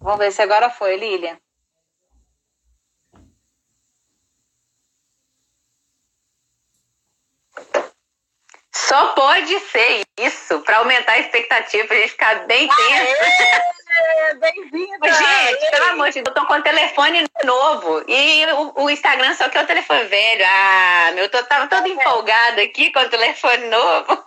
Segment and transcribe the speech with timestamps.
[0.00, 1.38] Vamos ver se agora foi, Lilian.
[8.72, 13.70] Só pode ser isso, para aumentar a expectativa, para a gente ficar bem tenso.
[14.40, 15.12] Bem-vinda!
[15.12, 18.04] Gente, pelo amor de Deus, eu tô com um telefone novo.
[18.08, 20.44] E o, o, Instagram só que é o telefone velho.
[20.46, 24.24] Ah, meu, eu tava toda empolgada aqui com o telefone novo.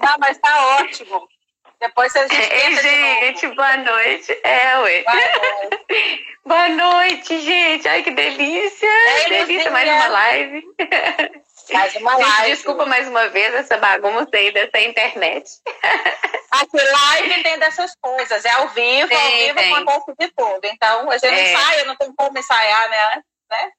[0.00, 1.28] Não, mas tá ótimo.
[1.80, 4.38] Depois a gente Ei, gente, boa noite.
[4.44, 5.02] É, ué.
[5.02, 5.14] Boa
[5.64, 6.26] noite.
[6.44, 7.88] boa noite, gente.
[7.88, 8.88] Ai, que delícia.
[8.88, 10.62] Ei, delícia, mais uma live.
[11.72, 12.36] Mais uma live.
[12.36, 15.50] Gente, desculpa mais uma vez essa bagunça aí dessa internet.
[16.50, 18.44] Aqui, live tem dessas coisas.
[18.44, 19.74] É ao vivo, tem, ao vivo tem.
[19.74, 20.60] acontece de tudo.
[20.64, 21.52] Então, a gente é.
[21.54, 23.22] ensaia, não tem como ensaiar, né?
[23.50, 23.70] né?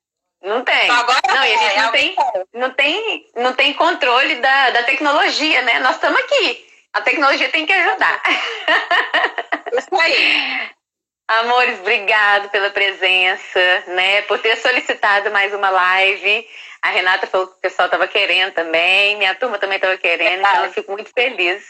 [0.42, 0.86] Não tem.
[0.86, 2.16] Então, agora não, e a gente é, não, tem,
[2.54, 5.80] não, tem, não tem controle da, da tecnologia, né?
[5.82, 6.71] Nós estamos aqui.
[6.94, 8.22] A tecnologia tem que ajudar.
[9.78, 10.70] Isso aí.
[11.28, 14.22] Amores, obrigado pela presença, né?
[14.24, 16.46] Por ter solicitado mais uma live.
[16.82, 20.54] A Renata falou que o pessoal estava querendo também, minha turma também estava querendo, Verdade.
[20.54, 21.70] então eu fico muito feliz.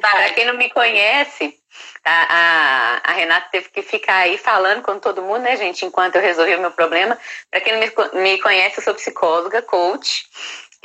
[0.00, 1.54] Para quem não me conhece,
[2.02, 6.16] a, a, a, Renata teve que ficar aí falando com todo mundo, né, gente, enquanto
[6.16, 7.18] eu resolvi o meu problema.
[7.50, 10.26] Para quem não me, me conhece, eu sou psicóloga, coach.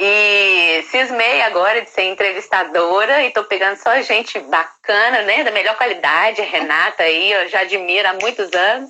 [0.04, 5.44] E cismei agora de ser entrevistadora e tô pegando só gente bacana, né?
[5.44, 6.42] Da melhor qualidade.
[6.42, 8.90] Renata aí, eu já admiro há muitos anos.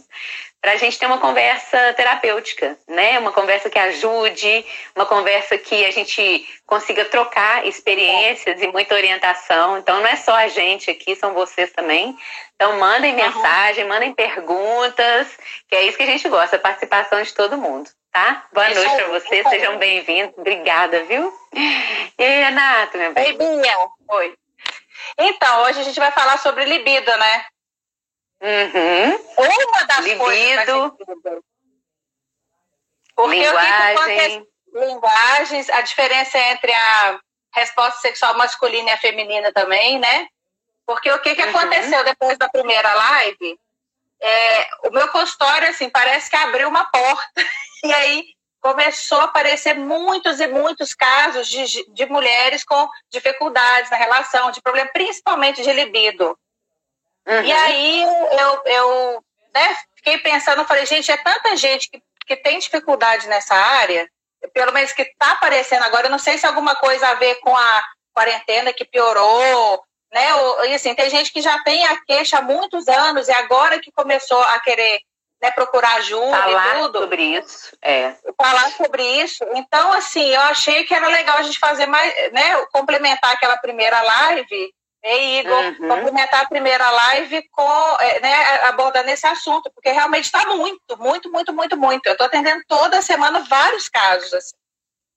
[0.62, 3.20] Para a gente ter uma conversa terapêutica, né?
[3.20, 9.80] Uma conversa que ajude, uma conversa que a gente consiga trocar experiências e muita orientação.
[9.80, 12.16] Então, não é só a gente aqui, são vocês também.
[12.56, 15.28] Então, mandem mensagem, mandem perguntas,
[15.68, 18.46] que é isso que a gente gosta, a participação de todo mundo tá?
[18.52, 20.38] Boa Isso noite para vocês, sejam bem-vindos.
[20.38, 21.34] Obrigada, viu?
[21.54, 23.38] E aí, Renata, meu bem?
[23.38, 23.90] Binha.
[24.10, 24.36] Oi.
[25.18, 27.46] Então, hoje a gente vai falar sobre libido, né?
[28.42, 29.26] Uhum.
[29.38, 30.66] Uma das libido, coisas
[33.16, 34.48] Porque linguagem.
[34.74, 37.20] linguagens, a diferença entre a
[37.54, 40.28] resposta sexual masculina e a feminina também, né?
[40.86, 41.50] Porque o que, que uhum.
[41.50, 43.60] aconteceu depois da primeira live?
[44.20, 47.32] É, o meu consultório, assim, parece que abriu uma porta
[47.84, 48.26] E aí
[48.62, 54.62] começou a aparecer muitos e muitos casos de, de mulheres com dificuldades na relação, de
[54.62, 56.38] problema principalmente de libido.
[57.28, 57.44] Uhum.
[57.44, 62.60] E aí eu, eu né, fiquei pensando, falei, gente, é tanta gente que, que tem
[62.60, 64.08] dificuldade nessa área,
[64.54, 67.56] pelo menos que está aparecendo agora, eu não sei se alguma coisa a ver com
[67.56, 70.36] a quarentena que piorou, né?
[70.36, 73.80] Ou, e assim, tem gente que já tem a queixa há muitos anos e agora
[73.80, 75.00] que começou a querer
[75.42, 77.00] né, procurar ajuda falar e tudo.
[77.00, 78.14] sobre isso, é.
[78.38, 79.44] Falar sobre isso.
[79.56, 84.00] Então, assim, eu achei que era legal a gente fazer mais, né, complementar aquela primeira
[84.02, 85.88] live, né, Igor, uhum.
[85.88, 91.32] complementar a primeira live com, é, né, abordando esse assunto, porque realmente está muito, muito,
[91.32, 92.06] muito, muito, muito.
[92.06, 94.56] Eu estou atendendo toda semana vários casos, assim.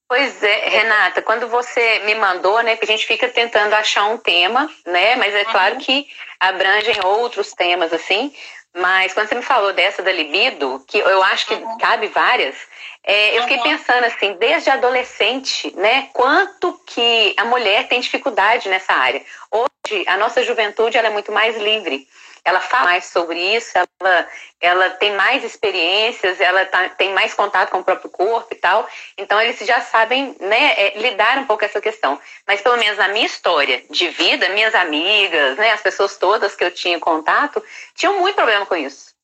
[0.09, 4.17] Pois é, Renata, quando você me mandou, né, que a gente fica tentando achar um
[4.17, 5.81] tema, né, mas é claro uhum.
[5.81, 6.07] que
[6.41, 8.35] abrangem outros temas, assim,
[8.75, 11.79] mas quando você me falou dessa da libido, que eu acho que uhum.
[11.79, 12.57] cabe várias,
[13.05, 18.93] é, eu fiquei pensando assim, desde adolescente, né, quanto que a mulher tem dificuldade nessa
[18.93, 19.23] área.
[19.51, 22.09] Hoje, a nossa juventude ela é muito mais livre
[22.45, 24.29] ela fala mais sobre isso, ela,
[24.61, 28.87] ela tem mais experiências, ela tá, tem mais contato com o próprio corpo e tal.
[29.17, 32.21] Então, eles já sabem né, é, lidar um pouco essa questão.
[32.47, 36.63] Mas, pelo menos na minha história de vida, minhas amigas, né, as pessoas todas que
[36.63, 39.15] eu tinha contato, tinham muito problema com isso.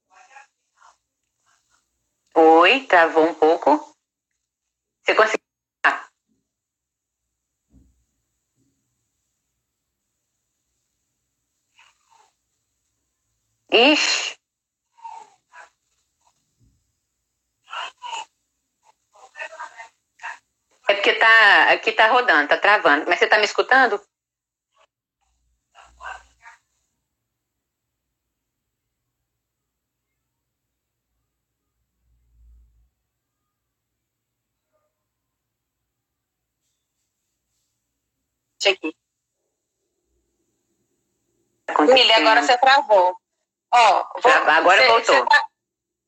[2.34, 3.94] Oi, travou um pouco.
[5.04, 5.49] Você conseguiu?
[13.72, 14.36] Ixi.
[20.88, 23.06] É porque tá, aqui tá rodando, tá travando.
[23.08, 24.00] Mas você tá me escutando?
[38.66, 38.94] Aqui.
[41.94, 43.19] Milha, agora você travou.
[43.72, 45.26] Ó, vou, agora voltou.
[45.26, 45.44] Tá,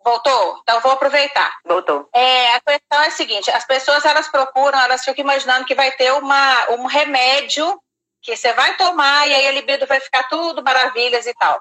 [0.05, 0.59] voltou?
[0.63, 1.57] Então vou aproveitar.
[1.65, 2.09] Voltou.
[2.13, 5.93] É, a questão é a seguinte: as pessoas elas procuram, elas ficam imaginando que vai
[5.93, 7.81] ter uma, um remédio
[8.21, 11.57] que você vai tomar e aí a libido vai ficar tudo maravilhas e tal.
[11.57, 11.61] O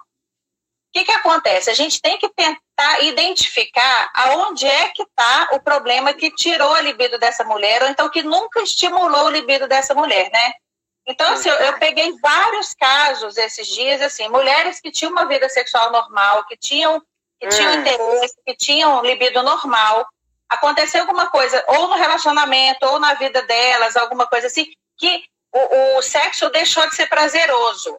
[0.93, 1.69] que, que acontece?
[1.69, 6.81] A gente tem que tentar identificar aonde é que está o problema que tirou a
[6.81, 10.51] libido dessa mulher, ou então que nunca estimulou o libido dessa mulher, né?
[11.11, 15.49] Então, assim, eu, eu, peguei vários casos esses dias, assim, mulheres que tinham uma vida
[15.49, 17.01] sexual normal, que tinham,
[17.39, 17.81] que tinham hum.
[17.81, 20.07] interesse, que tinham libido normal,
[20.49, 25.23] aconteceu alguma coisa, ou no relacionamento, ou na vida delas, alguma coisa assim, que
[25.53, 27.97] o, o sexo deixou de ser prazeroso.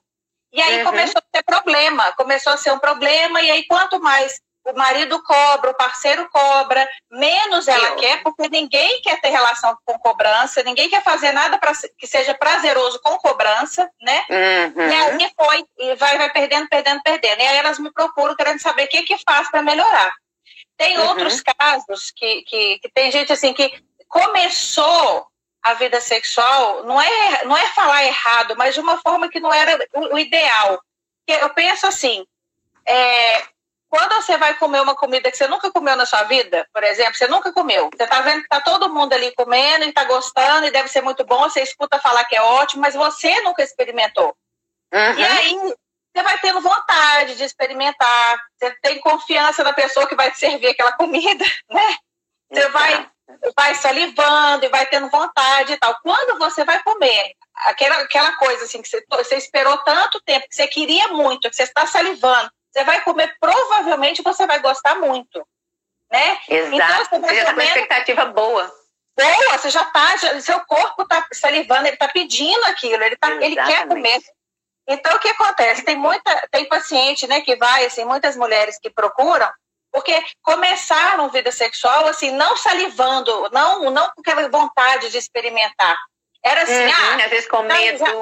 [0.50, 0.84] E aí uhum.
[0.84, 5.22] começou a ter problema, começou a ser um problema, e aí quanto mais o marido
[5.22, 7.96] cobra, o parceiro cobra, menos ela Eu.
[7.96, 12.34] quer, porque ninguém quer ter relação com cobrança, ninguém quer fazer nada para que seja
[12.34, 14.24] prazeroso com cobrança, né?
[14.30, 14.88] Uhum.
[14.88, 17.40] E aí foi, e vai, vai perdendo, perdendo, perdendo.
[17.40, 20.12] E aí elas me procuram querendo saber o que que faz para melhorar.
[20.76, 21.08] Tem uhum.
[21.08, 25.26] outros casos que, que, que tem gente assim que começou
[25.62, 29.52] a vida sexual, não é, não é falar errado, mas de uma forma que não
[29.52, 30.82] era o, o ideal.
[31.26, 32.26] Eu penso assim,
[32.86, 33.51] é,
[33.92, 37.14] quando você vai comer uma comida que você nunca comeu na sua vida, por exemplo,
[37.14, 40.66] você nunca comeu, você está vendo que está todo mundo ali comendo e está gostando
[40.66, 44.34] e deve ser muito bom, você escuta falar que é ótimo, mas você nunca experimentou.
[44.94, 45.18] Uhum.
[45.18, 45.58] E aí
[46.10, 50.68] você vai tendo vontade de experimentar, você tem confiança na pessoa que vai te servir
[50.68, 51.96] aquela comida, né?
[52.50, 53.10] Você vai,
[53.54, 55.98] vai salivando e vai tendo vontade e tal.
[56.02, 57.34] Quando você vai comer
[57.66, 61.56] aquela, aquela coisa assim que você, você esperou tanto tempo, que você queria muito, que
[61.56, 65.46] você está salivando, você vai comer, provavelmente você vai gostar muito,
[66.10, 66.38] né?
[66.48, 68.72] Exato, então, você, você já está com expectativa boa.
[69.14, 73.56] Boa, você já está, seu corpo está salivando, ele está pedindo aquilo, ele, tá, ele
[73.56, 74.22] quer comer.
[74.88, 75.84] Então, o que acontece?
[75.84, 79.50] Tem muita, tem paciente, né, que vai, assim, muitas mulheres que procuram,
[79.92, 85.98] porque começaram vida sexual, assim, não salivando, não, não com aquela vontade de experimentar.
[86.42, 87.98] Era assim, uhum, ah, às vezes com medo.
[87.98, 88.12] Já...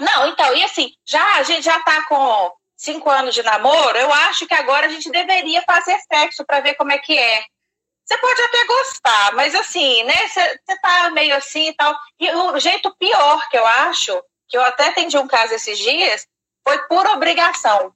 [0.00, 2.50] Não, então, e assim, já a gente já está com
[2.82, 6.74] cinco anos de namoro, eu acho que agora a gente deveria fazer sexo para ver
[6.74, 7.44] como é que é.
[8.04, 10.28] Você pode até gostar, mas assim, né?
[10.28, 11.96] Você tá meio assim e tal.
[12.18, 16.26] E o jeito pior que eu acho, que eu até atendi um caso esses dias,
[16.66, 17.94] foi por obrigação.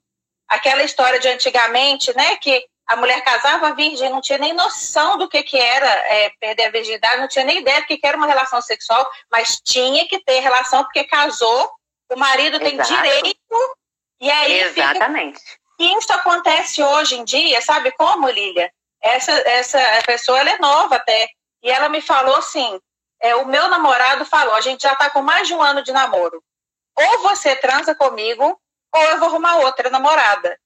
[0.49, 2.37] Aquela história de antigamente, né?
[2.37, 6.67] Que a mulher casava virgem, não tinha nem noção do que, que era é, perder
[6.67, 10.07] a virgindade, não tinha nem ideia do que, que era uma relação sexual, mas tinha
[10.07, 11.69] que ter relação porque casou,
[12.13, 12.65] o marido Exato.
[12.65, 13.77] tem direito
[14.21, 15.39] e aí Exatamente.
[15.39, 15.99] Fica...
[15.99, 18.73] Isso acontece hoje em dia, sabe como, Lília?
[19.03, 21.29] Essa, essa pessoa ela é nova até.
[21.63, 22.81] E ela me falou assim:
[23.21, 25.93] é, o meu namorado falou, a gente já está com mais de um ano de
[25.93, 26.43] namoro.
[26.97, 28.59] Ou você transa comigo,
[28.95, 30.59] ou eu vou arrumar outra namorada.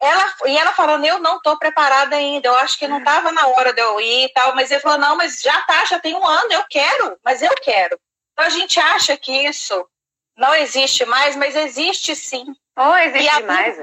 [0.00, 3.46] Ela, e ela falou, eu não estou preparada ainda, eu acho que não estava na
[3.48, 6.14] hora de eu ir e tal, mas ele falou, não, mas já tá, já tem
[6.14, 8.00] um ano, eu quero, mas eu quero.
[8.32, 9.86] Então a gente acha que isso
[10.34, 12.46] não existe mais, mas existe sim.
[12.76, 13.40] Oh, existe a...
[13.40, 13.78] demais.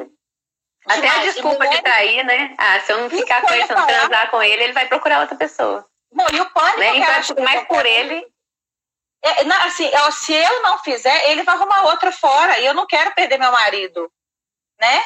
[0.86, 1.18] Até demais.
[1.18, 1.76] a desculpa mulher...
[1.76, 2.56] de trair, né?
[2.58, 4.88] Ah, se eu não ficar com ele, se eu não transar com ele, ele vai
[4.88, 5.86] procurar outra pessoa.
[6.12, 6.98] Não, e o pânico né?
[6.98, 8.26] então, mais por ele.
[9.24, 12.60] É, não, assim, se eu não fizer, ele vai arrumar outra fora.
[12.60, 14.10] E eu não quero perder meu marido.
[14.80, 15.04] Né?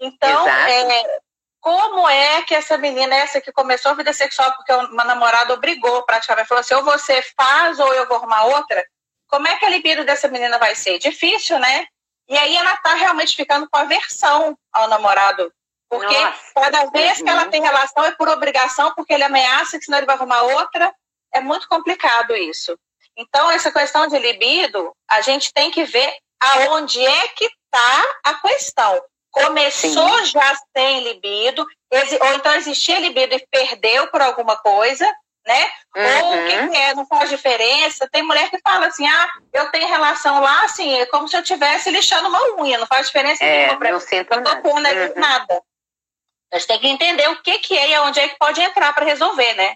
[0.00, 1.20] Então, é,
[1.60, 6.02] como é que essa menina, essa que começou a vida sexual porque uma namorada obrigou
[6.02, 8.84] praticamente, falou assim, ou você faz ou eu vou arrumar outra,
[9.28, 10.98] como é que a libido dessa menina vai ser?
[10.98, 11.86] Difícil, né?
[12.28, 15.52] E aí ela tá realmente ficando com aversão ao namorado.
[15.88, 16.52] Porque Nossa.
[16.54, 17.24] cada vez uhum.
[17.24, 20.42] que ela tem relação é por obrigação, porque ele ameaça que senão ele vai arrumar
[20.42, 20.92] outra.
[21.34, 22.78] É muito complicado isso.
[23.16, 26.10] Então, essa questão de libido, a gente tem que ver
[26.40, 29.02] aonde é que está a questão.
[29.30, 30.24] Começou Sim.
[30.26, 31.66] já sem libido,
[32.20, 35.10] ou então existia libido e perdeu por alguma coisa,
[35.46, 35.70] né?
[35.96, 36.24] Uhum.
[36.24, 38.08] Ou o que, que, é, não faz diferença.
[38.10, 41.40] Tem mulher que fala assim, ah, eu tenho relação lá, assim, é como se eu
[41.40, 43.90] estivesse lixando uma unha, não faz diferença é, nenhuma.
[43.90, 44.60] Não sinto eu tô nada.
[44.60, 45.20] Com, né, uhum.
[45.20, 45.62] nada.
[46.52, 48.92] A gente tem que entender o que, que é e aonde é que pode entrar
[48.92, 49.74] para resolver, né?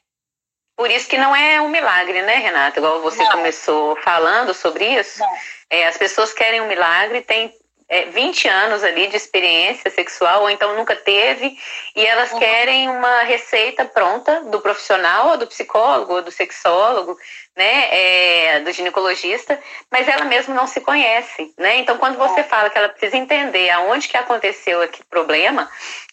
[0.76, 2.78] Por isso que não é um milagre, né, Renata?
[2.78, 3.32] Igual você não.
[3.32, 5.22] começou falando sobre isso.
[5.70, 7.50] É, as pessoas querem um milagre, tem
[7.88, 11.56] é, 20 anos ali de experiência sexual, ou então nunca teve,
[11.94, 12.38] e elas uhum.
[12.38, 17.16] querem uma receita pronta do profissional, ou do psicólogo, ou do sexólogo,
[17.56, 19.58] né, é, do ginecologista,
[19.90, 21.76] mas ela mesma não se conhece, né?
[21.78, 25.70] Então, quando você fala que ela precisa entender aonde que aconteceu aquele problema,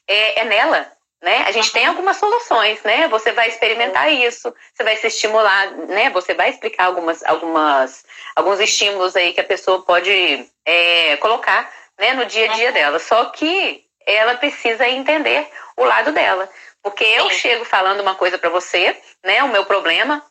[0.08, 0.90] é, é nela,
[1.24, 1.46] né?
[1.48, 3.08] A gente tem algumas soluções, né?
[3.08, 6.10] Você vai experimentar isso, você vai se estimular, né?
[6.10, 12.12] Você vai explicar algumas, algumas, alguns estímulos aí que a pessoa pode é, colocar, né?
[12.12, 13.00] No dia a dia dela.
[13.00, 16.50] Só que ela precisa entender o lado dela,
[16.84, 19.42] porque eu chego falando uma coisa para você, né?
[19.44, 20.22] O meu problema,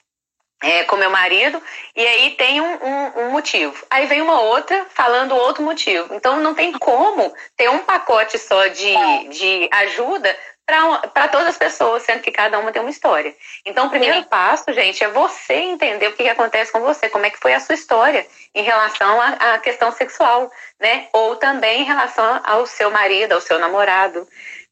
[0.62, 1.60] é, com meu marido,
[1.96, 3.74] e aí tem um, um, um, motivo.
[3.90, 6.14] Aí vem uma outra falando outro motivo.
[6.14, 8.94] Então não tem como ter um pacote só de,
[9.30, 13.34] de ajuda para todas as pessoas, sendo que cada uma tem uma história.
[13.64, 14.24] Então, o primeiro Sim.
[14.24, 17.52] passo, gente, é você entender o que, que, acontece com você, como é que foi
[17.52, 20.50] a sua história em relação à, à questão sexual,
[20.80, 21.08] né?
[21.12, 24.26] Ou também em relação ao seu marido, ao seu namorado,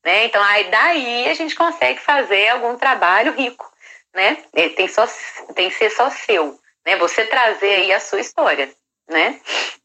[0.04, 0.26] né?
[0.26, 3.70] Então, aí daí a gente consegue fazer algum trabalho rico,
[4.14, 4.38] né?
[4.76, 5.06] Tem, só,
[5.54, 6.96] tem que ser só seu, né?
[6.96, 8.70] Você trazer aí a sua história,
[9.08, 9.40] né?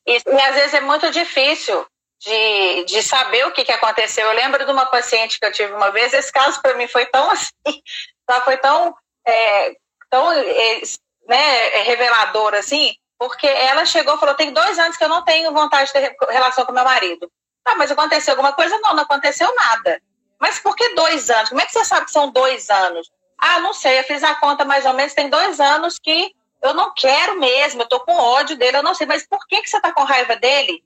[0.06, 1.86] E, e às vezes é muito difícil
[2.20, 4.28] de, de saber o que, que aconteceu.
[4.28, 7.06] Eu lembro de uma paciente que eu tive uma vez, esse caso para mim foi
[7.06, 7.82] tão assim,
[8.26, 8.42] tá?
[8.42, 8.96] foi tão,
[9.26, 9.76] é,
[10.10, 10.82] tão é,
[11.28, 15.54] né, revelador assim, porque ela chegou e falou: tem dois anos que eu não tenho
[15.54, 17.32] vontade de ter relação com meu marido.
[17.64, 18.78] Ah, mas aconteceu alguma coisa?
[18.80, 20.00] Não, não aconteceu nada.
[20.40, 21.50] Mas por que dois anos?
[21.50, 23.10] Como é que você sabe que são dois anos?
[23.38, 26.74] Ah, não sei, eu fiz a conta mais ou menos, tem dois anos que eu
[26.74, 29.70] não quero mesmo, eu tô com ódio dele, eu não sei, mas por que, que
[29.70, 30.84] você tá com raiva dele?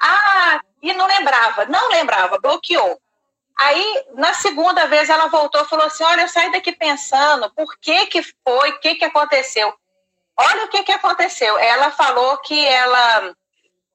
[0.00, 3.00] Ah, e não lembrava, não lembrava, bloqueou.
[3.58, 7.76] Aí, na segunda vez, ela voltou e falou assim: Olha, eu saí daqui pensando, por
[7.80, 9.74] que que foi, o que que aconteceu?
[10.36, 11.58] Olha o que que aconteceu.
[11.58, 13.34] Ela falou que ela,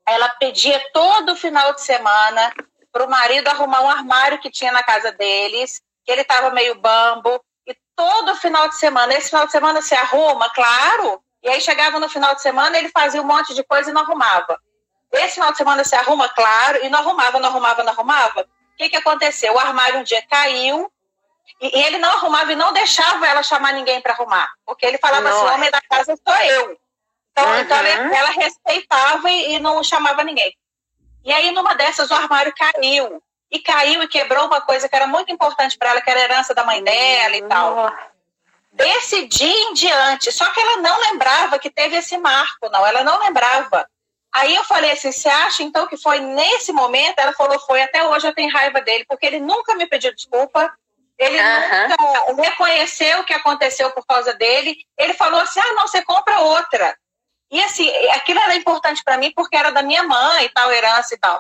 [0.06, 2.54] ela pedia todo final de semana
[2.92, 6.76] para o marido arrumar um armário que tinha na casa deles, que ele estava meio
[6.76, 11.62] bambo, e todo final de semana, esse final de semana se arruma, claro, e aí
[11.62, 14.60] chegava no final de semana, ele fazia um monte de coisa e não arrumava.
[15.18, 18.42] Esse final de semana se arruma, claro, e não arrumava, não arrumava, não arrumava.
[18.42, 19.54] O que, que aconteceu?
[19.54, 20.92] O armário um dia caiu
[21.62, 24.52] e, ele não arrumava e não deixava ela chamar ninguém para arrumar.
[24.66, 25.38] Porque ele falava Nossa.
[25.38, 26.78] assim: o homem da casa sou eu.
[27.32, 27.60] Então, uhum.
[27.60, 30.56] então ela, ela, respeitava e, e não chamava ninguém.
[31.24, 33.22] E aí, numa dessas, o armário caiu.
[33.50, 36.24] E caiu e quebrou uma coisa que era muito importante para ela, que era a
[36.24, 37.94] herança da mãe dela e tal.
[38.72, 40.32] Desse dia em diante.
[40.32, 42.86] Só que ela não lembrava que teve esse marco, não.
[42.86, 43.88] Ela não lembrava.
[44.34, 47.20] Aí eu falei assim: você acha então que foi nesse momento?
[47.20, 47.82] Ela falou: foi.
[47.82, 50.74] Até hoje eu tenho raiva dele, porque ele nunca me pediu desculpa,
[51.18, 51.90] ele uhum.
[52.36, 54.76] nunca reconheceu o que aconteceu por causa dele.
[54.98, 56.98] Ele falou assim: ah, não, você compra outra.
[57.52, 61.14] E assim, aquilo era importante para mim porque era da minha mãe e tal, herança
[61.14, 61.40] e tal.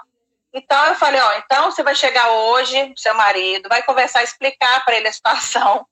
[0.53, 4.95] Então eu falei: ó, então você vai chegar hoje, seu marido, vai conversar, explicar para
[4.95, 5.87] ele a situação.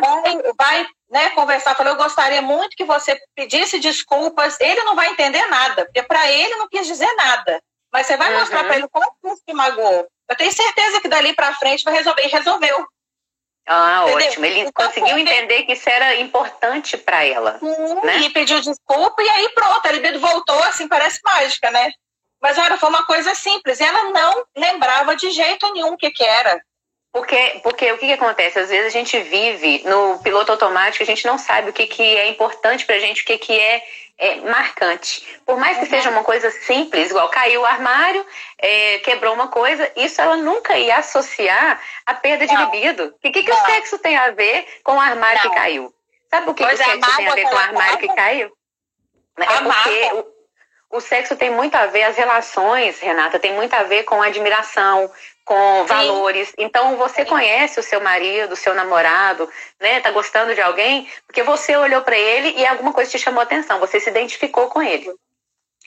[0.00, 4.58] Vai, vai né, conversar, falou, eu gostaria muito que você pedisse desculpas.
[4.60, 7.60] Ele não vai entender nada, porque para ele não quis dizer nada.
[7.92, 8.40] Mas você vai uhum.
[8.40, 10.06] mostrar para ele como que magoou.
[10.28, 12.24] Eu tenho certeza que dali para frente vai resolver.
[12.24, 12.86] E resolveu.
[13.66, 14.28] Ah, Entendeu?
[14.28, 14.46] ótimo.
[14.46, 17.58] Ele então, conseguiu entender que isso era importante para ela.
[17.58, 18.18] Sim, né?
[18.18, 21.90] E pediu desculpa, e aí pronto, a libido voltou, assim, parece mágica, né?
[22.40, 23.80] Mas olha, foi uma coisa simples.
[23.80, 26.60] Ela não lembrava de jeito nenhum o que, que era.
[27.12, 28.58] Porque, porque o que, que, acontece?
[28.58, 32.02] Às vezes a gente vive no piloto automático, a gente não sabe o que, que
[32.02, 33.82] é importante pra gente, o que, que é,
[34.16, 35.40] é marcante.
[35.44, 35.90] Por mais que uhum.
[35.90, 38.24] seja uma coisa simples, igual caiu o armário,
[38.58, 42.72] é, quebrou uma coisa, isso ela nunca ia associar a perda de não.
[42.72, 43.12] libido.
[43.16, 45.50] O que, que, o sexo tem a ver com o armário não.
[45.50, 45.94] que caiu?
[46.30, 48.52] Sabe o que, que o sexo tem a ver com o armário que caiu?
[49.36, 50.24] É porque
[50.90, 55.10] o, sexo tem muito a ver, as relações, Renata, tem muito a ver com admiração,
[55.44, 55.86] com Sim.
[55.86, 56.52] valores.
[56.58, 59.48] Então você conhece o seu marido, o seu namorado,
[59.80, 60.00] né?
[60.00, 63.80] Tá gostando de alguém porque você olhou para ele e alguma coisa te chamou atenção,
[63.80, 65.10] você se identificou com ele.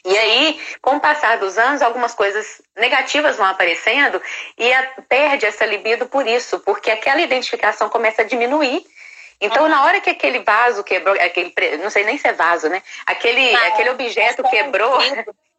[0.06, 4.22] E aí, com o passar dos anos, algumas coisas negativas vão aparecendo
[4.58, 8.86] e a, perde essa libido por isso, porque aquela identificação começa a diminuir.
[9.46, 12.82] Então, na hora que aquele vaso quebrou, aquele, não sei nem se é vaso, né?
[13.06, 15.00] Aquele, não, aquele objeto quebrou,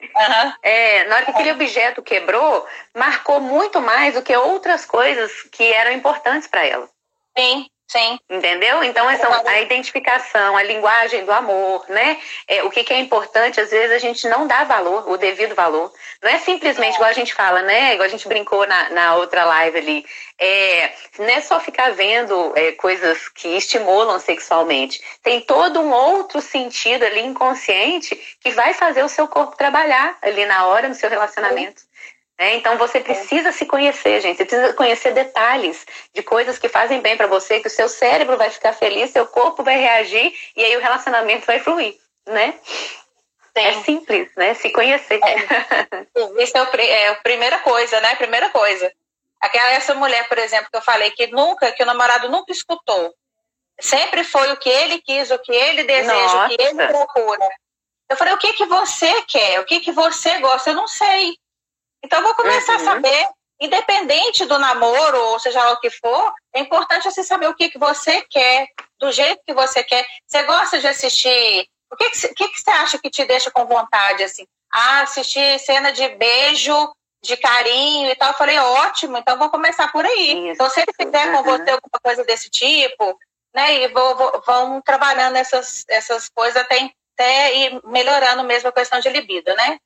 [0.05, 0.53] Uhum.
[0.63, 5.65] É, na hora que aquele objeto quebrou, marcou muito mais do que outras coisas que
[5.73, 6.89] eram importantes para ela.
[7.37, 8.19] Sim, sim.
[8.29, 8.83] Entendeu?
[8.83, 12.19] Então, essa, a identificação, a linguagem do amor, né?
[12.49, 15.55] É, o que, que, é importante, às vezes a gente não dá valor, o devido
[15.55, 15.93] valor.
[16.23, 16.97] Não é simplesmente é.
[16.97, 17.95] igual a gente fala, né?
[17.95, 20.07] Igual a gente brincou na, na outra live ali.
[20.39, 25.01] É, não é só ficar vendo é, coisas que estimulam sexualmente.
[25.23, 30.45] Tem todo um outro sentido ali inconsciente que vai fazer o seu corpo trabalhar ali
[30.47, 31.83] na hora, no seu relacionamento.
[32.45, 34.37] É, então você precisa se conhecer, gente.
[34.37, 38.37] Você precisa conhecer detalhes de coisas que fazem bem para você, que o seu cérebro
[38.37, 41.97] vai ficar feliz, seu corpo vai reagir e aí o relacionamento vai fluir,
[42.27, 42.53] né?
[43.57, 43.65] Sim.
[43.65, 44.53] É simples, né?
[44.53, 45.19] Se conhecer.
[45.25, 46.03] É.
[46.43, 48.15] Isso é, o, é a primeira coisa, né?
[48.17, 48.93] Primeira coisa.
[49.41, 53.15] Aquela essa mulher, por exemplo, que eu falei que nunca, que o namorado nunca escutou.
[53.81, 56.45] Sempre foi o que ele quis, o que ele deseja, Nossa.
[56.45, 57.49] o que ele procura.
[58.11, 59.61] Eu falei, o que que você quer?
[59.61, 60.71] O que que você gosta?
[60.71, 61.39] Eu não sei.
[62.05, 62.83] Então eu vou começar uhum.
[62.83, 67.49] a saber, independente do namoro, ou seja lá o que for, é importante você saber
[67.49, 68.69] o que que você quer,
[69.01, 70.07] do jeito que você quer.
[70.27, 71.67] Você gosta de assistir?
[71.91, 74.47] O que que, que, que você acha que te deixa com vontade assim?
[74.71, 76.93] Ah, assistir cena de beijo
[77.23, 78.29] de carinho e tal.
[78.29, 80.51] Eu falei, ótimo, então vou começar por aí.
[80.51, 80.53] Isso.
[80.53, 83.19] Então, se ele fizer com você alguma coisa desse tipo,
[83.55, 88.73] né, e vou, vou, vão trabalhando essas, essas coisas até, até ir melhorando mesmo a
[88.73, 89.79] questão de libido, né?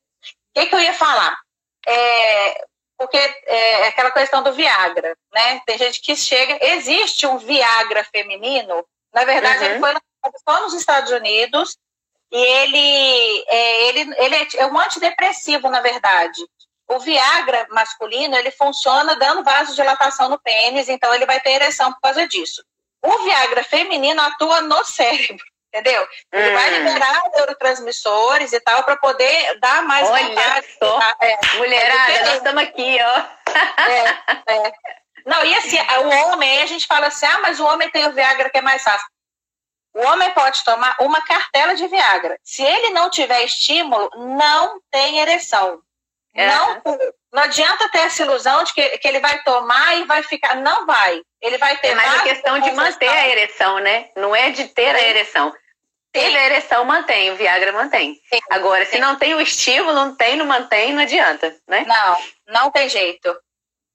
[0.57, 1.39] O que, que eu ia falar?
[1.87, 2.65] É,
[2.97, 5.61] porque é aquela questão do Viagra, né?
[5.65, 9.71] Tem gente que chega, existe um Viagra feminino, na verdade, uhum.
[9.71, 9.95] ele foi
[10.47, 11.79] só nos Estados Unidos,
[12.31, 16.41] e ele é, ele, ele é, é um antidepressivo, na verdade.
[16.89, 22.01] O Viagra masculino, ele funciona dando vasodilatação no pênis, então ele vai ter ereção por
[22.01, 22.63] causa disso.
[23.03, 26.07] O Viagra feminino atua no cérebro, entendeu?
[26.33, 26.55] Ele hum.
[26.55, 30.67] vai liberar neurotransmissores e tal para poder dar mais Olha vontade.
[30.79, 30.99] Só.
[30.99, 31.17] Tá?
[31.21, 33.25] É, Mulherada, é nós estamos aqui, ó.
[33.89, 34.73] É, é.
[35.27, 38.13] Não, e assim, o homem, a gente fala assim, ah, mas o homem tem o
[38.13, 39.07] Viagra que é mais fácil.
[39.95, 42.39] O homem pode tomar uma cartela de Viagra.
[42.43, 45.83] Se ele não tiver estímulo, não tem ereção.
[46.39, 46.47] É.
[46.47, 46.83] Não,
[47.33, 50.55] não adianta ter essa ilusão de que, que ele vai tomar e vai ficar.
[50.55, 51.21] Não vai.
[51.43, 51.89] Ele vai ter.
[51.89, 54.09] É mais a questão de manter a ereção, né?
[54.17, 55.53] Não é de ter a ereção.
[56.13, 58.15] Teve a ereção, mantém, o Viagra mantém.
[58.33, 58.41] Sim.
[58.51, 58.99] Agora, se Sim.
[58.99, 61.85] não tem o estímulo, não tem, não mantém, não adianta, né?
[61.87, 63.37] Não, não tem jeito.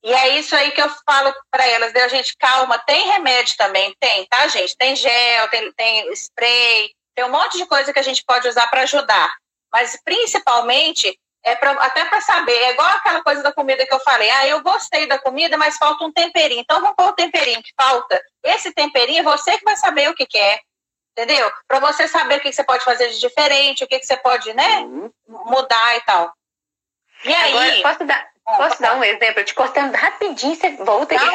[0.03, 3.95] E é isso aí que eu falo para elas, a gente, calma, tem remédio também,
[3.99, 4.75] tem, tá, gente?
[4.75, 8.67] Tem gel, tem, tem spray, tem um monte de coisa que a gente pode usar
[8.67, 9.33] para ajudar.
[9.71, 13.99] Mas principalmente é pra, até para saber, é igual aquela coisa da comida que eu
[13.99, 16.61] falei, ah, eu gostei da comida, mas falta um temperinho.
[16.61, 18.21] Então vamos pôr o temperinho que falta.
[18.43, 20.59] Esse temperinho é você que vai saber o que, que é.
[21.11, 21.51] Entendeu?
[21.67, 24.17] Para você saber o que, que, você pode fazer de diferente, o que, que você
[24.17, 25.11] pode, né, uhum.
[25.27, 26.33] mudar e tal.
[27.23, 27.51] E aí.
[27.51, 29.39] Agora, posso dar, Posso dar um exemplo?
[29.39, 31.25] Eu te cortando rapidinho, você volta aqui.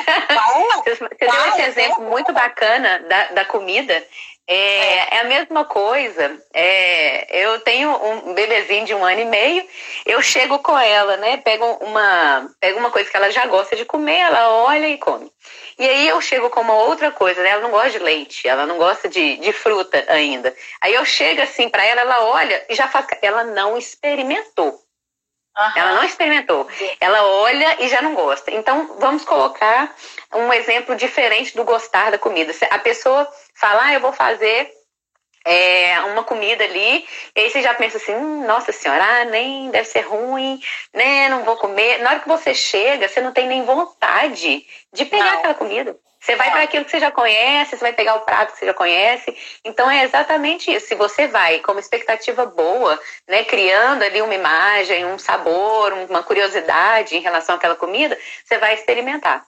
[0.85, 4.07] você, você deu esse exemplo muito bacana da, da comida.
[4.51, 6.43] É, é, a mesma coisa.
[6.55, 9.63] É, eu tenho um bebezinho de um ano e meio,
[10.07, 11.37] eu chego com ela, né?
[11.37, 15.31] Pego uma, pego uma coisa que ela já gosta de comer, ela olha e come.
[15.79, 17.51] E aí eu chego com uma outra coisa, né?
[17.51, 20.55] Ela não gosta de leite, ela não gosta de, de fruta ainda.
[20.81, 23.07] Aí eu chego assim para ela, ela olha e já faz.
[23.21, 24.83] Ela não experimentou.
[25.59, 25.73] Uhum.
[25.75, 26.69] Ela não experimentou.
[27.01, 28.51] Ela olha e já não gosta.
[28.53, 29.93] Então, vamos colocar
[30.33, 32.53] um exemplo diferente do gostar da comida.
[32.71, 34.73] A pessoa fala, ah, eu vou fazer
[35.45, 39.71] é, uma comida ali, e aí você já pensa assim, hum, nossa senhora, ah, nem
[39.71, 40.61] deve ser ruim,
[40.93, 41.99] né, não vou comer.
[41.99, 45.39] Na hora que você chega, você não tem nem vontade de pegar não.
[45.39, 45.97] aquela comida.
[46.29, 48.67] Você vai para aquilo que você já conhece, você vai pegar o prato que você
[48.67, 49.35] já conhece.
[49.65, 50.89] Então é exatamente isso.
[50.89, 56.23] Se você vai com uma expectativa boa, né, criando ali uma imagem, um sabor, uma
[56.23, 59.43] curiosidade em relação àquela comida, você vai experimentar.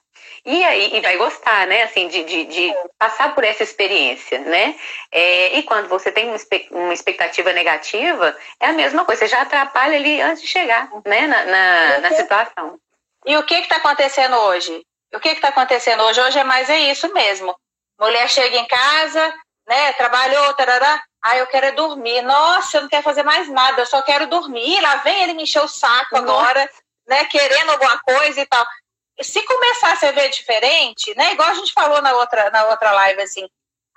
[0.47, 1.83] E aí, e vai gostar, né?
[1.83, 4.75] Assim, de, de, de passar por essa experiência, né?
[5.13, 6.35] É, e quando você tem
[6.71, 11.27] uma expectativa negativa, é a mesma coisa, você já atrapalha ali antes de chegar, né?
[11.27, 12.79] Na, na, na situação.
[13.27, 14.83] E o que está acontecendo hoje?
[15.13, 16.21] O que está acontecendo hoje?
[16.21, 17.55] Hoje é mais é isso mesmo.
[17.99, 19.35] Mulher chega em casa,
[19.67, 19.93] né?
[19.95, 21.03] Trabalhou, tarará.
[21.23, 22.23] Ah, eu quero é dormir.
[22.23, 24.79] Nossa, eu não quero fazer mais nada, eu só quero dormir.
[24.79, 26.23] E lá vem ele me encher o saco Nossa.
[26.23, 26.71] agora,
[27.07, 27.25] né?
[27.27, 28.65] Querendo alguma coisa e tal.
[29.21, 31.33] Se começar a se ver diferente, né?
[31.33, 33.47] Igual a gente falou na outra, na outra live, assim.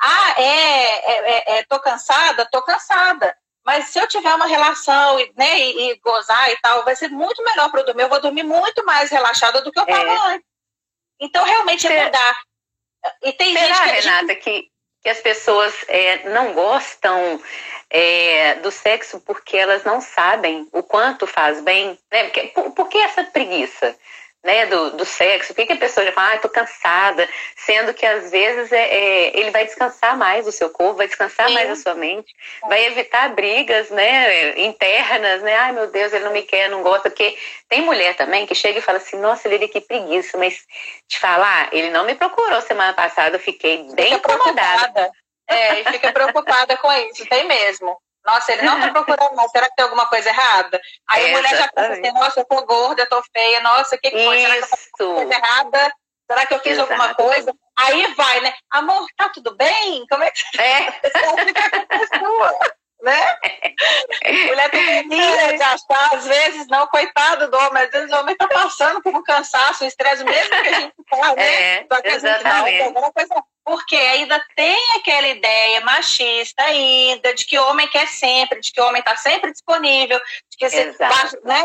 [0.01, 2.47] Ah, é, é, é, é tô cansada?
[2.51, 3.33] Tô cansada.
[3.65, 7.41] Mas se eu tiver uma relação né, e, e gozar e tal, vai ser muito
[7.41, 8.03] melhor para eu dormir.
[8.03, 10.17] Eu vou dormir muito mais relaxada do que eu estava é.
[10.33, 10.52] antes.
[11.23, 12.37] Então, realmente é mudar.
[13.23, 14.67] E tem Será, gente que Renata, que,
[15.01, 17.41] que as pessoas é, não gostam
[17.89, 21.97] é, do sexo porque elas não sabem o quanto faz bem?
[22.11, 22.25] Né?
[22.25, 23.97] Porque, por, por que essa preguiça?
[24.43, 27.93] Né, do, do sexo, por que, que a pessoa já fala, ah, tô cansada, sendo
[27.93, 31.53] que às vezes é, é, ele vai descansar mais o seu corpo, vai descansar Sim.
[31.53, 32.33] mais a sua mente,
[32.67, 37.09] vai evitar brigas, né, internas, né, ai meu Deus, ele não me quer, não gosta,
[37.09, 37.37] porque
[37.69, 40.65] tem mulher também que chega e fala assim, nossa, ele que preguiça, mas
[41.07, 45.09] te falar, ele não me procurou semana passada, eu fiquei bem fica incomodada.
[45.45, 47.97] É, e fica preocupada com isso, tem mesmo.
[48.25, 49.51] Nossa, ele não tá procurando mais.
[49.51, 50.81] Será que tem alguma coisa errada?
[51.09, 53.99] Aí a mulher já pensa assim, nossa, eu tô gorda, eu tô feia, nossa, o
[53.99, 54.39] que, que foi?
[54.39, 55.93] Será que eu fiz coisa errada?
[56.29, 56.91] Será que eu fiz Exato.
[56.93, 57.53] alguma coisa?
[57.77, 58.53] Aí vai, né?
[58.71, 60.05] Amor, tá tudo bem?
[60.09, 60.91] Como é que você é.
[60.91, 61.19] tá?
[63.03, 63.37] né?
[64.47, 68.35] Mulher tem mania de achar, às vezes, não, coitado do homem, às vezes o homem
[68.35, 71.75] tá passando por um cansaço, um estresse, mesmo que a gente tá, né?
[71.75, 77.33] É, Só que a gente não, alguma coisa porque ainda tem aquela ideia machista ainda
[77.33, 80.69] de que o homem quer sempre, de que o homem está sempre disponível, de que
[80.69, 80.85] você,
[81.43, 81.63] né?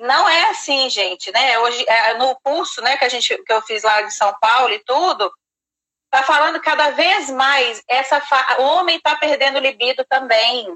[0.00, 1.58] Não é assim, gente, né?
[1.60, 4.72] Hoje é, no curso, né, que a gente que eu fiz lá de São Paulo
[4.72, 5.30] e tudo,
[6.10, 8.56] tá falando cada vez mais essa fa...
[8.60, 10.74] o homem está perdendo libido também.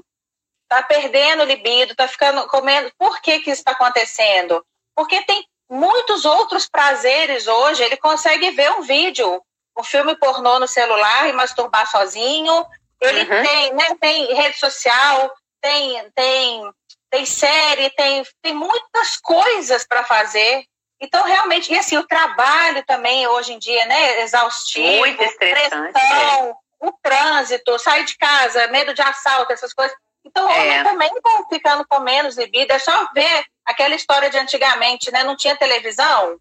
[0.69, 2.91] Tá perdendo libido, tá ficando comendo.
[2.97, 4.63] Por que que isso está acontecendo?
[4.95, 7.83] Porque tem muitos outros prazeres hoje.
[7.83, 9.41] Ele consegue ver um vídeo,
[9.77, 12.65] um filme pornô no celular e masturbar sozinho.
[13.01, 13.43] Ele uhum.
[13.43, 16.71] tem, né, tem rede social, tem, tem,
[17.09, 20.63] tem série, tem, tem muitas coisas para fazer.
[21.01, 26.49] Então, realmente, e assim, o trabalho também hoje em dia, né, exaustivo, Muito estressante, pressão,
[26.49, 26.53] é.
[26.81, 29.95] o trânsito, sair de casa, medo de assalto, essas coisas.
[30.25, 30.83] Então, o homem é.
[30.83, 32.73] também está ficando com menos libido.
[32.73, 35.23] É só ver aquela história de antigamente, né?
[35.23, 36.37] Não tinha televisão.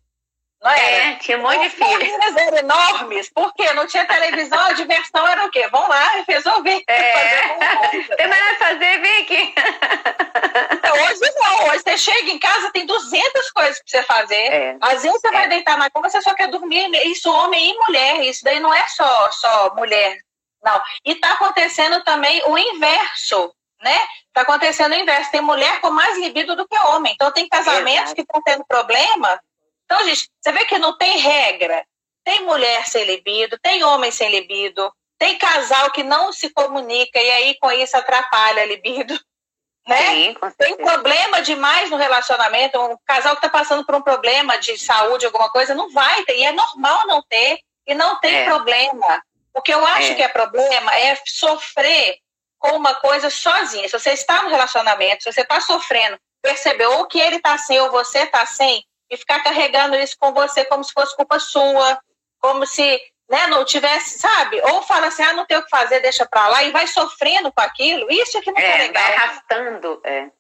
[0.62, 0.80] Não era?
[0.80, 2.36] É, tinha um monte de filhos.
[2.36, 5.68] eram enormes, porque não tinha televisão, a diversão era o quê?
[5.68, 6.82] Vão lá resolver.
[6.88, 7.58] É.
[8.16, 9.54] Tem mais a fazer, vem aqui.
[10.90, 14.34] Hoje não, hoje você chega em casa, tem 200 coisas para você fazer.
[14.34, 14.76] É.
[14.80, 15.32] Às vezes você é.
[15.32, 16.90] vai deitar na cama, você só quer dormir.
[17.06, 20.18] Isso homem e mulher, isso daí não é só, só mulher,
[20.62, 20.82] não.
[21.04, 23.96] E está acontecendo também o inverso né?
[24.26, 25.30] Está acontecendo o inverso.
[25.30, 27.12] Tem mulher com mais libido do que homem.
[27.14, 28.14] Então, tem casamentos Exato.
[28.14, 29.40] que estão tendo problema.
[29.90, 31.82] Então, gente, você vê que não tem regra.
[32.22, 37.30] Tem mulher sem libido, tem homem sem libido, tem casal que não se comunica e
[37.30, 39.18] aí com isso atrapalha a libido.
[39.86, 39.96] Né?
[39.96, 42.78] Sim, tem problema demais no relacionamento.
[42.78, 46.36] Um casal que está passando por um problema de saúde, alguma coisa, não vai ter.
[46.36, 47.60] E é normal não ter.
[47.86, 48.44] E não tem é.
[48.44, 49.22] problema.
[49.54, 50.14] O que eu acho é.
[50.14, 52.18] que é problema é sofrer
[52.58, 53.88] com uma coisa sozinha.
[53.88, 57.80] Se você está no relacionamento, se você está sofrendo, perceber ou que ele está sem
[57.80, 61.98] ou você está sem, e ficar carregando isso com você como se fosse culpa sua,
[62.40, 64.60] como se né, não tivesse, sabe?
[64.62, 67.52] Ou fala assim, ah, não tem o que fazer, deixa pra lá, e vai sofrendo
[67.52, 68.10] com aquilo.
[68.10, 69.02] Isso é que não é, é legal.
[69.02, 70.30] Vai arrastando, é.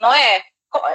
[0.00, 0.44] Não é?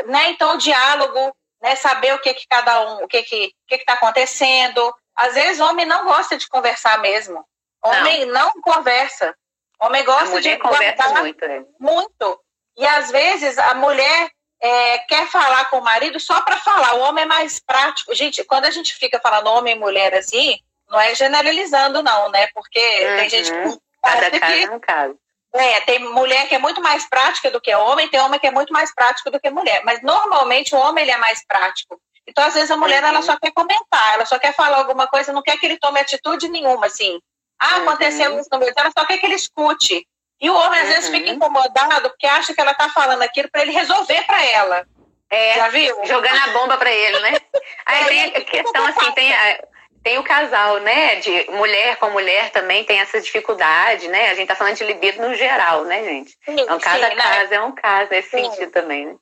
[0.05, 0.29] Né?
[0.29, 3.77] Então, o diálogo, né, saber o que que cada um, o que que, o que
[3.79, 4.95] que tá acontecendo.
[5.15, 7.45] Às vezes, o homem não gosta de conversar mesmo.
[7.83, 9.35] Homem não, não conversa.
[9.81, 11.65] Homem gosta de conversa muito, né?
[11.77, 12.39] muito.
[12.77, 14.31] E às vezes a mulher
[14.63, 16.95] é, quer falar com o marido só para falar.
[16.95, 18.15] O homem é mais prático.
[18.15, 20.57] Gente, quando a gente fica falando homem e mulher assim,
[20.89, 22.47] não é generalizando, não, né?
[22.53, 23.17] Porque uhum.
[23.17, 23.79] tem gente que.
[24.01, 25.15] Cada caso é um caso.
[25.53, 28.51] É, tem mulher que é muito mais prática do que homem, tem homem que é
[28.51, 29.81] muito mais prático do que mulher.
[29.83, 31.99] Mas normalmente o homem ele é mais prático.
[32.25, 33.09] Então, às vezes, a mulher uhum.
[33.09, 35.99] ela só quer comentar, ela só quer falar alguma coisa, não quer que ele tome
[35.99, 37.19] atitude nenhuma, assim.
[37.59, 38.39] Ah, aconteceu uhum.
[38.39, 40.07] isso no meu ela só quer que ele escute.
[40.43, 41.35] E o homem às vezes fica uhum.
[41.35, 44.85] incomodado porque acha que ela está falando aquilo para ele resolver para ela.
[45.29, 46.05] É, Já viu?
[46.05, 47.37] Jogando a bomba para ele, né?
[47.85, 49.63] Aí tem a questão assim, tem a,
[50.03, 51.15] tem o casal, né?
[51.15, 54.31] De mulher com mulher também tem essa dificuldade, né?
[54.31, 56.31] A gente tá falando de libido no geral, né, gente?
[56.43, 57.55] Sim, então, cada sim, caso né?
[57.55, 58.43] é um caso nesse sim.
[58.43, 59.15] sentido também, né?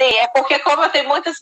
[0.00, 1.36] Sim, é porque como tem muitas,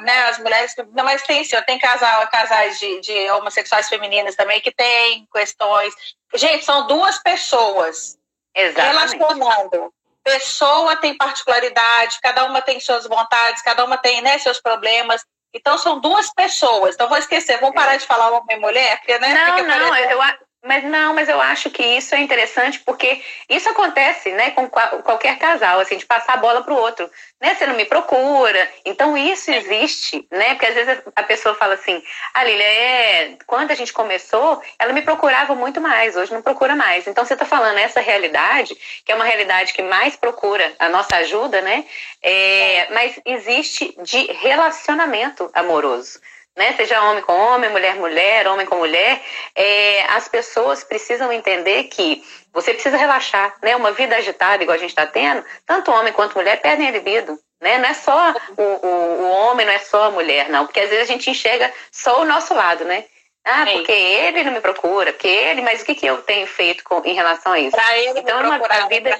[0.00, 4.60] né, as mulheres, não, mas tem sim, tem casal, casais de, de homossexuais femininas também
[4.60, 5.94] que tem questões.
[6.34, 8.19] Gente, são duas pessoas
[8.54, 9.16] Exatamente.
[9.16, 9.92] relacionando.
[10.22, 15.24] Pessoa tem particularidade, cada uma tem suas vontades, cada uma tem né, seus problemas.
[15.52, 16.94] Então são duas pessoas.
[16.94, 19.34] Então vou esquecer, vamos parar de falar homem e mulher, porque né?
[19.34, 20.20] Não, não, eu,
[20.62, 25.38] mas não, mas eu acho que isso é interessante porque isso acontece, né, com qualquer
[25.38, 27.54] casal, assim, de passar a bola para o outro, né?
[27.54, 30.50] Você não me procura, então isso existe, né?
[30.50, 32.02] Porque às vezes a pessoa fala assim,
[32.34, 36.42] a ah, Lília, é, quando a gente começou, ela me procurava muito mais, hoje não
[36.42, 37.06] procura mais.
[37.06, 41.16] Então você está falando essa realidade, que é uma realidade que mais procura a nossa
[41.16, 41.86] ajuda, né?
[42.22, 46.20] É, mas existe de relacionamento amoroso
[46.56, 46.72] né?
[46.76, 49.22] Seja homem com homem, mulher mulher, homem com mulher,
[49.54, 53.76] é, as pessoas precisam entender que você precisa relaxar, né?
[53.76, 57.38] Uma vida agitada, igual a gente está tendo, tanto homem quanto mulher perdem a libido.
[57.60, 57.78] Né?
[57.78, 60.64] Não é só o, o, o, homem, não é só a mulher, não.
[60.64, 63.04] Porque às vezes a gente enxerga só o nosso lado, né?
[63.44, 66.84] Ah, porque ele não me procura, porque ele, mas o que, que eu tenho feito
[66.84, 67.76] com, em relação a isso?
[67.76, 69.18] Pra ele então, uma, a vida.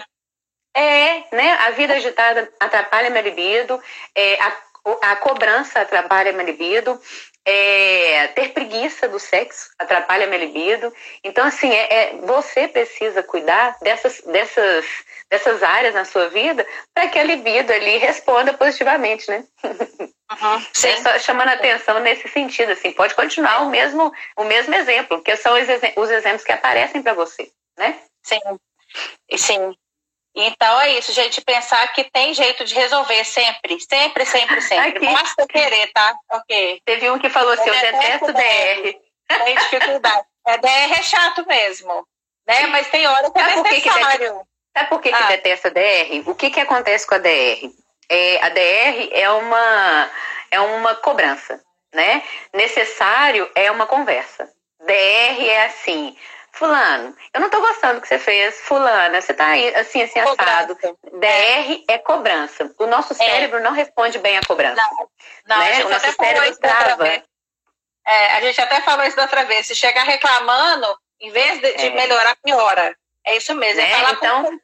[0.75, 1.53] É, né?
[1.67, 3.83] A vida agitada atrapalha minha libido,
[4.15, 4.53] é, a
[5.03, 7.01] a cobrança atrapalha minha libido,
[7.45, 10.93] é, ter preguiça do sexo atrapalha minha libido.
[11.25, 14.87] Então, assim, é, é você precisa cuidar dessas, dessas,
[15.31, 19.45] dessas áreas na sua vida para que a libido ali responda positivamente, né?
[19.65, 20.97] Uhum, sim.
[21.03, 25.55] Só chamando atenção nesse sentido, assim, pode continuar o mesmo, o mesmo exemplo, que são
[25.55, 25.67] os,
[25.97, 27.99] os exemplos que aparecem para você, né?
[28.23, 28.41] Sim,
[29.37, 29.75] sim.
[30.35, 35.07] Então é isso, gente, pensar que tem jeito de resolver sempre, sempre, sempre, sempre.
[35.07, 35.13] Aqui.
[35.13, 36.15] Basta querer, tá?
[36.31, 36.83] Ok.
[36.85, 38.99] Teve um que falou assim, eu, detesto DR.
[39.45, 40.25] Tem dificuldade.
[40.47, 42.07] É, DR é chato mesmo,
[42.47, 42.67] né?
[42.69, 44.43] Mas tem hora que é Sabe necessário.
[44.77, 45.17] Sabe por que, ah.
[45.17, 46.23] que detesta DR?
[46.27, 47.71] O que, que acontece com a DR?
[48.09, 50.11] É, a DR é uma,
[50.51, 51.61] é uma cobrança,
[51.93, 52.23] né?
[52.53, 54.49] Necessário é uma conversa.
[54.81, 56.17] DR é assim,
[56.53, 60.19] fulano, eu não tô gostando do que você fez, fulana, você tá aí, assim, assim,
[60.21, 60.75] assado.
[60.75, 61.99] DR é.
[61.99, 62.73] cobrança.
[62.79, 63.17] O nosso é.
[63.17, 63.63] cérebro é.
[63.63, 64.77] não responde bem à cobrança.
[64.77, 65.09] Não,
[65.47, 65.85] não né?
[65.85, 67.07] o nosso cérebro trava.
[68.07, 69.67] É, a gente até falou isso da outra vez.
[69.67, 71.91] Se chegar reclamando, em vez de, de é.
[71.91, 72.97] melhorar, piora.
[73.25, 73.97] É isso mesmo, é né?
[73.97, 74.61] falar então, com um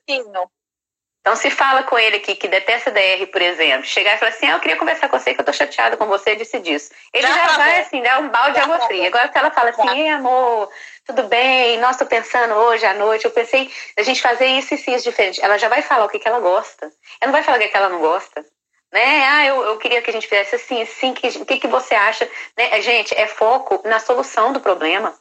[1.27, 4.47] então, se fala com ele aqui que detesta DR, por exemplo, chegar e falar assim:
[4.47, 6.93] ah, eu queria conversar com você, que eu tô chateada com você, disse disso.
[7.13, 9.09] Ele já, já vai assim, dar um balde de água fria.
[9.09, 10.71] Agora, se ela fala assim: ei, amor,
[11.05, 14.77] tudo bem, nossa, tô pensando hoje à noite, eu pensei a gente fazer isso e
[14.77, 15.45] isso diferente.
[15.45, 16.87] Ela já vai falar o que, que ela gosta.
[17.21, 18.47] Ela não vai falar o que, que ela não gosta.
[18.93, 19.27] Né?
[19.27, 21.97] Ah, eu, eu queria que a gente fizesse assim, assim, o que, que, que você
[21.97, 22.31] acha?
[22.57, 22.81] Né?
[22.83, 25.13] Gente, é foco na solução do problema.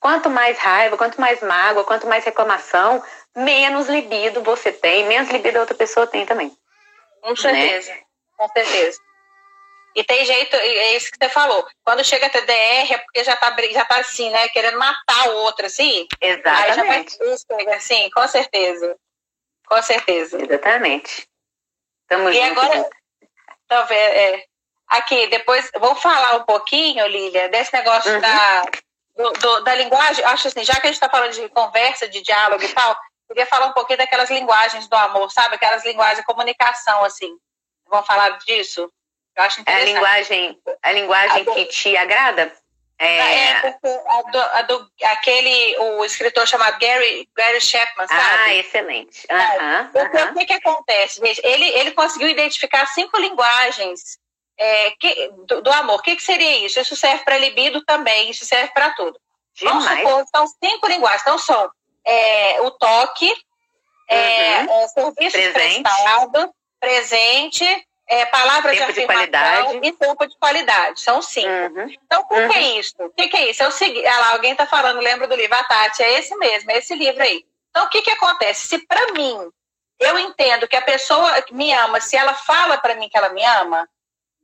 [0.00, 3.02] Quanto mais raiva, quanto mais mágoa, quanto mais reclamação,
[3.34, 6.56] menos libido você tem, menos libido a outra pessoa tem também.
[7.22, 7.36] Com né?
[7.36, 8.00] certeza, né?
[8.36, 8.98] com certeza.
[9.96, 11.66] E tem jeito, é isso que você falou.
[11.82, 14.46] Quando chega a TDR é porque já tá, já tá assim, né?
[14.48, 16.06] Querendo matar o outro, assim.
[16.20, 16.68] Exatamente.
[17.22, 18.94] Aí já vai assim, com certeza.
[19.66, 20.38] Com certeza.
[20.42, 21.26] Exatamente.
[22.08, 22.60] Tamo e junto.
[22.60, 22.90] agora,
[23.66, 24.44] talvez, é,
[24.86, 28.20] aqui, depois, vou falar um pouquinho, Lília, desse negócio uhum.
[28.20, 28.62] da,
[29.16, 30.24] do, do, da linguagem.
[30.24, 33.46] Acho assim, já que a gente está falando de conversa, de diálogo e tal, queria
[33.46, 35.56] falar um pouquinho daquelas linguagens do amor, sabe?
[35.56, 37.36] Aquelas linguagens de comunicação, assim.
[37.88, 38.90] Vamos falar disso?
[39.36, 39.88] Eu acho interessante.
[39.88, 41.54] É a linguagem, a linguagem a do...
[41.54, 42.52] que te agrada?
[42.98, 48.20] É, é a do, a aquele, o escritor chamado Gary, Gary Chapman, sabe?
[48.22, 49.26] Ah, excelente.
[49.30, 51.20] Uhum, é, o que, que acontece?
[51.44, 54.18] Ele, ele conseguiu identificar cinco linguagens
[54.58, 55.96] é, que, do, do, amor.
[55.96, 56.80] O que, que seria isso?
[56.80, 59.20] Isso serve para libido também, isso serve para tudo.
[59.54, 59.84] Demais.
[59.84, 61.22] Vamos supor, são cinco linguagens.
[61.22, 61.70] Então, são
[62.04, 63.32] é, o toque,
[64.08, 64.70] é, uhum.
[64.70, 65.82] é, serviço presente.
[65.82, 71.00] prestado, presente, é, palavras tempo de afirmação de e tempo de qualidade.
[71.00, 71.48] São cinco.
[71.48, 71.90] Uhum.
[72.04, 72.48] Então, o uhum.
[72.48, 72.78] que é uhum.
[72.78, 72.94] isso?
[72.98, 73.62] O que, que, é isso?
[73.62, 76.36] É o seguinte, ah lá, alguém está falando, lembra do livro, a Tati, é esse
[76.36, 77.44] mesmo, é esse livro aí.
[77.70, 78.68] Então, o que, que acontece?
[78.68, 79.50] Se para mim,
[79.98, 83.44] eu entendo que a pessoa me ama, se ela fala para mim que ela me
[83.44, 83.88] ama,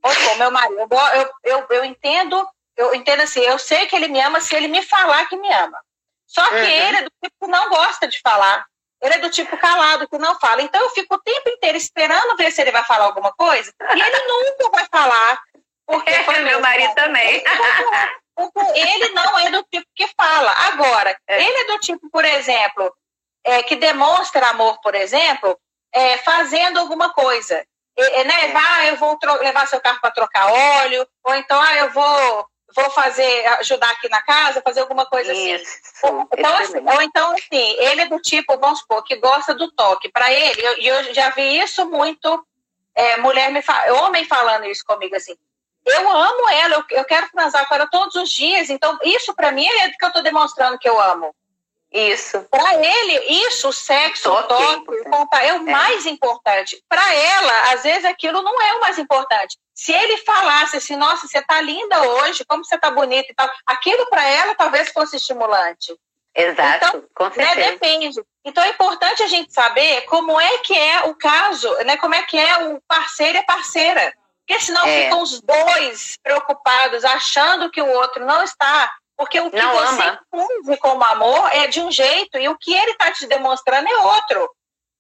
[0.03, 4.21] ou meu marido, eu, eu, eu entendo, eu entendo assim, eu sei que ele me
[4.21, 5.79] ama se ele me falar que me ama.
[6.27, 6.63] Só que uhum.
[6.63, 8.65] ele é do tipo que não gosta de falar.
[9.03, 10.63] Ele é do tipo calado, que não fala.
[10.63, 13.73] Então eu fico o tempo inteiro esperando ver se ele vai falar alguma coisa.
[13.81, 15.43] E ele nunca vai falar.
[15.85, 17.43] Porque é, meu marido também.
[18.35, 20.51] Porque ele não é do tipo que fala.
[20.69, 21.45] Agora, é.
[21.45, 22.95] ele é do tipo, por exemplo,
[23.45, 25.59] é, que demonstra amor, por exemplo,
[25.93, 27.63] é, fazendo alguma coisa.
[27.97, 28.55] É, né?
[28.55, 32.91] Ah, eu vou levar seu carro para trocar óleo, ou então, ah, eu vou vou
[32.91, 35.55] fazer, ajudar aqui na casa, fazer alguma coisa assim.
[35.55, 35.67] Isso,
[36.03, 36.27] assim.
[36.39, 40.11] Então, assim, ou então, assim, ele é do tipo, vamos supor, que gosta do toque.
[40.11, 42.47] Para ele, e eu, eu, já vi isso muito,
[42.95, 43.63] é, mulher me
[44.03, 45.37] homem falando isso comigo assim.
[45.85, 49.51] Eu amo ela, eu, eu quero transar com ela todos os dias, então isso para
[49.51, 51.35] mim é que eu estou demonstrando que eu amo.
[51.93, 52.43] Isso.
[52.51, 55.73] Para ele, isso, o sexo, o toque, o contato, é o é.
[55.73, 56.83] mais importante.
[56.89, 59.59] Para ela, às vezes aquilo não é o mais importante.
[59.75, 63.49] Se ele falasse assim, nossa, você tá linda hoje, como você tá bonita e tal,
[63.67, 65.95] aquilo para ela talvez fosse estimulante.
[66.35, 67.57] Exato, então, com né, certeza.
[67.57, 68.23] Né, depende.
[68.45, 71.99] Então é importante a gente saber como é que é o caso, né?
[71.99, 74.15] Como é que é o parceiro e parceira.
[74.47, 75.05] Porque senão é.
[75.05, 80.03] ficam os dois preocupados, achando que o outro não está porque o que não você
[80.03, 80.21] ama.
[80.35, 83.97] entende como amor é de um jeito e o que ele está te demonstrando é
[83.99, 84.51] outro.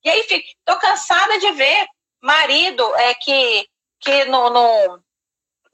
[0.04, 0.24] E aí,
[0.64, 1.88] tô cansada de ver
[2.22, 3.66] marido é que,
[4.00, 5.02] que no, no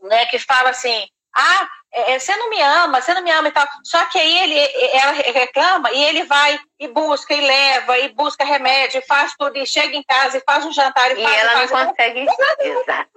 [0.01, 1.07] né, que fala assim,
[1.37, 3.67] ah, é, é, você não me ama, você não me ama e tal.
[3.85, 4.59] Só que aí ele,
[4.95, 9.59] ela reclama e ele vai e busca e leva e busca remédio, e faz tudo
[9.59, 11.37] e chega em casa e faz um jantar e, e faz.
[11.37, 12.21] ela faz, não consegue.
[12.21, 13.11] Exato.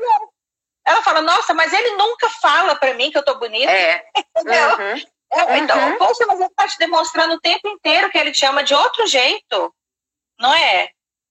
[0.86, 3.72] Ela fala, nossa, mas ele nunca fala para mim que eu tô bonita.
[3.72, 4.04] É.
[4.42, 5.11] Uhum.
[5.34, 5.98] É, então, uhum.
[5.98, 9.08] poxa, mas ele está te demonstrando o tempo inteiro que ele te ama de outro
[9.08, 9.74] jeito,
[10.38, 10.90] não é?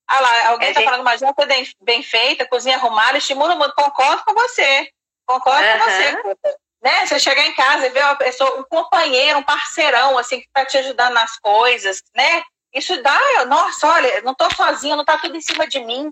[0.08, 3.74] Ah lá, alguém está é, falando uma janta bem, bem feita, cozinha arrumada, estimula muito.
[3.74, 4.90] Concordo com você.
[5.26, 5.78] Concordo uhum.
[6.22, 6.56] com você.
[6.82, 7.06] Né?
[7.06, 10.64] Você chegar em casa e ver uma pessoa, um companheiro, um parceirão, assim, que está
[10.64, 12.42] te ajudando nas coisas, né?
[12.72, 16.10] Isso dá, nossa, olha, não estou sozinha, não está tudo em cima de mim,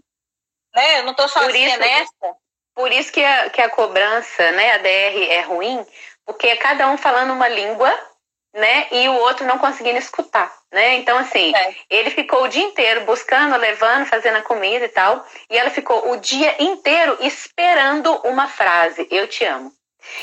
[0.74, 0.98] né?
[0.98, 2.37] Eu não estou sozinha por isso, nessa.
[2.74, 5.85] Por isso que a, que a cobrança, né, a DR é ruim,
[6.29, 7.91] porque é cada um falando uma língua,
[8.53, 8.87] né?
[8.93, 10.97] E o outro não conseguindo escutar, né?
[10.97, 11.75] Então, assim, é.
[11.88, 15.27] ele ficou o dia inteiro buscando, levando, fazendo a comida e tal.
[15.49, 19.73] E ela ficou o dia inteiro esperando uma frase: Eu te amo.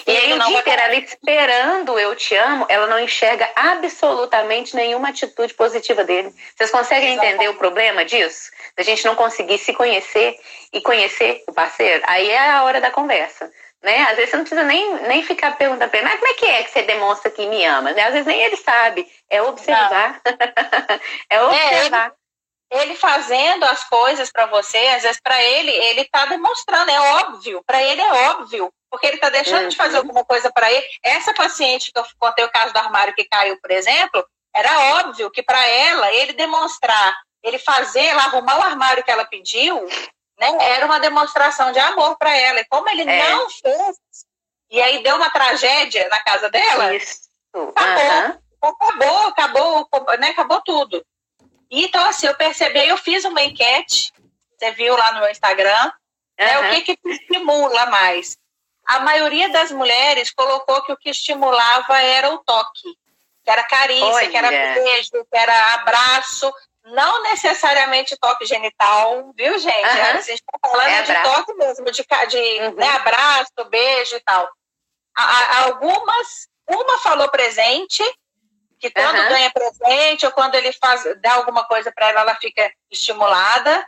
[0.05, 4.75] E, e aí, o dia inteiro, ela esperando eu te amo, ela não enxerga absolutamente
[4.75, 6.31] nenhuma atitude positiva dele.
[6.55, 8.51] Vocês conseguem entender o problema disso?
[8.77, 10.39] Da gente não conseguir se conhecer
[10.71, 12.03] e conhecer o parceiro?
[12.05, 13.51] Aí é a hora da conversa
[13.85, 14.01] né?
[14.09, 16.63] Às vezes você não precisa nem, nem ficar perguntando ele, mas como é que é
[16.63, 17.91] que você demonstra que me ama?
[17.93, 18.01] Né?
[18.03, 19.07] Às vezes nem ele sabe.
[19.29, 20.19] É observar.
[21.29, 22.11] é observar.
[22.71, 26.89] É, ele, ele, fazendo as coisas para você, às vezes para ele, ele tá demonstrando,
[26.89, 27.63] é óbvio.
[27.63, 28.73] Para ele é óbvio.
[28.89, 29.69] Porque ele tá deixando uhum.
[29.69, 30.01] de fazer uhum.
[30.01, 30.85] alguma coisa para ele.
[31.03, 35.29] Essa paciente que eu contei o caso do armário que caiu, por exemplo, era óbvio
[35.29, 39.85] que para ela, ele demonstrar, ele fazer, ela arrumar o armário que ela pediu,
[40.39, 40.57] né?
[40.59, 42.59] Era uma demonstração de amor para ela.
[42.59, 43.29] E como ele é.
[43.29, 43.97] não fez,
[44.69, 47.21] e aí deu uma tragédia na casa dela, Isso.
[47.75, 49.27] acabou, uhum.
[49.27, 50.29] acabou, acabou, né?
[50.29, 51.05] Acabou tudo.
[51.69, 54.11] E, então, assim, eu percebi, eu fiz uma enquete,
[54.57, 55.91] você viu lá no meu Instagram,
[56.39, 56.45] uhum.
[56.45, 58.37] né, o que, que estimula mais.
[58.85, 62.95] A maioria das mulheres colocou que o que estimulava era o toque,
[63.43, 64.29] que era carícia, Olha.
[64.29, 66.53] que era beijo, que era abraço,
[66.85, 69.97] não necessariamente toque genital, viu, gente?
[69.97, 70.01] Uhum.
[70.01, 72.75] A gente está falando é de toque mesmo, de, de uhum.
[72.75, 74.49] né, abraço, beijo e tal.
[75.17, 78.03] A, algumas, uma falou presente,
[78.79, 79.29] que quando uhum.
[79.29, 83.87] ganha presente ou quando ele faz, dá alguma coisa para ela, ela fica estimulada.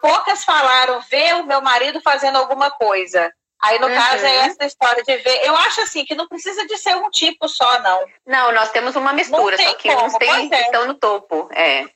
[0.00, 3.32] Poucas falaram ver o meu marido fazendo alguma coisa.
[3.64, 3.94] Aí, no uhum.
[3.94, 5.40] caso, é essa história de ver.
[5.42, 8.06] Eu acho assim que não precisa de ser um tipo só, não.
[8.26, 10.60] Não, nós temos uma mistura, só que como, uns tem, é.
[10.60, 11.48] estão no topo.
[11.50, 11.80] É.
[11.80, 11.88] é.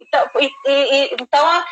[0.00, 1.66] Então, e, e, então a,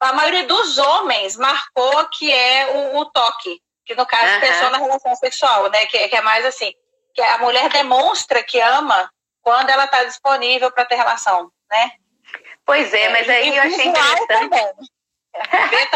[0.00, 4.40] a, maioria dos homens marcou que é o, o toque, que no caso uhum.
[4.40, 5.86] pessoa na relação sexual, né?
[5.86, 6.70] Que, que é mais assim,
[7.14, 11.92] que a mulher demonstra que ama quando ela está disponível para ter relação, né?
[12.66, 14.26] Pois é, mas aí eu achei interessante.
[14.26, 14.66] Também.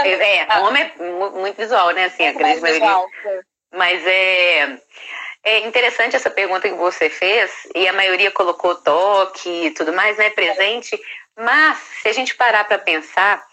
[0.05, 0.61] É, ah.
[0.61, 2.05] homem é muito visual, né?
[2.07, 3.05] Assim, a grande maioria.
[3.73, 4.79] Mas é,
[5.43, 10.17] é interessante essa pergunta que você fez, e a maioria colocou toque e tudo mais,
[10.17, 10.31] né?
[10.31, 11.01] Presente.
[11.37, 13.45] Mas, se a gente parar para pensar,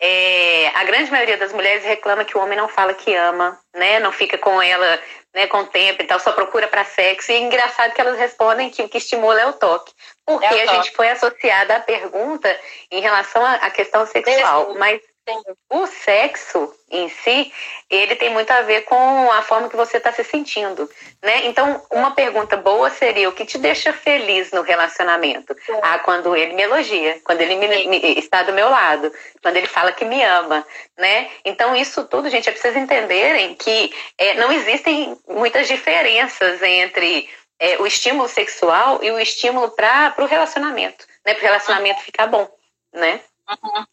[0.00, 4.00] é, a grande maioria das mulheres reclama que o homem não fala que ama, né?
[4.00, 5.00] Não fica com ela
[5.36, 7.30] né, com o tempo e tal, só procura para sexo.
[7.30, 9.92] E é engraçado que elas respondem que o que estimula é o toque.
[10.24, 10.68] Porque é o toque.
[10.70, 12.58] a gente foi associada à pergunta
[12.90, 14.74] em relação à questão sexual.
[14.78, 14.98] Mas
[15.68, 17.52] o sexo em si,
[17.90, 20.88] ele tem muito a ver com a forma que você está se sentindo,
[21.20, 21.46] né?
[21.46, 25.56] Então, uma pergunta boa seria o que te deixa feliz no relacionamento?
[25.82, 29.12] Ah, quando ele me elogia, quando ele me, me, está do meu lado,
[29.42, 30.64] quando ele fala que me ama,
[30.96, 31.28] né?
[31.44, 37.78] Então, isso tudo, gente, é preciso entenderem que é, não existem muitas diferenças entre é,
[37.78, 41.34] o estímulo sexual e o estímulo para o relacionamento, né?
[41.34, 42.48] Para o relacionamento ficar bom,
[42.92, 43.20] né?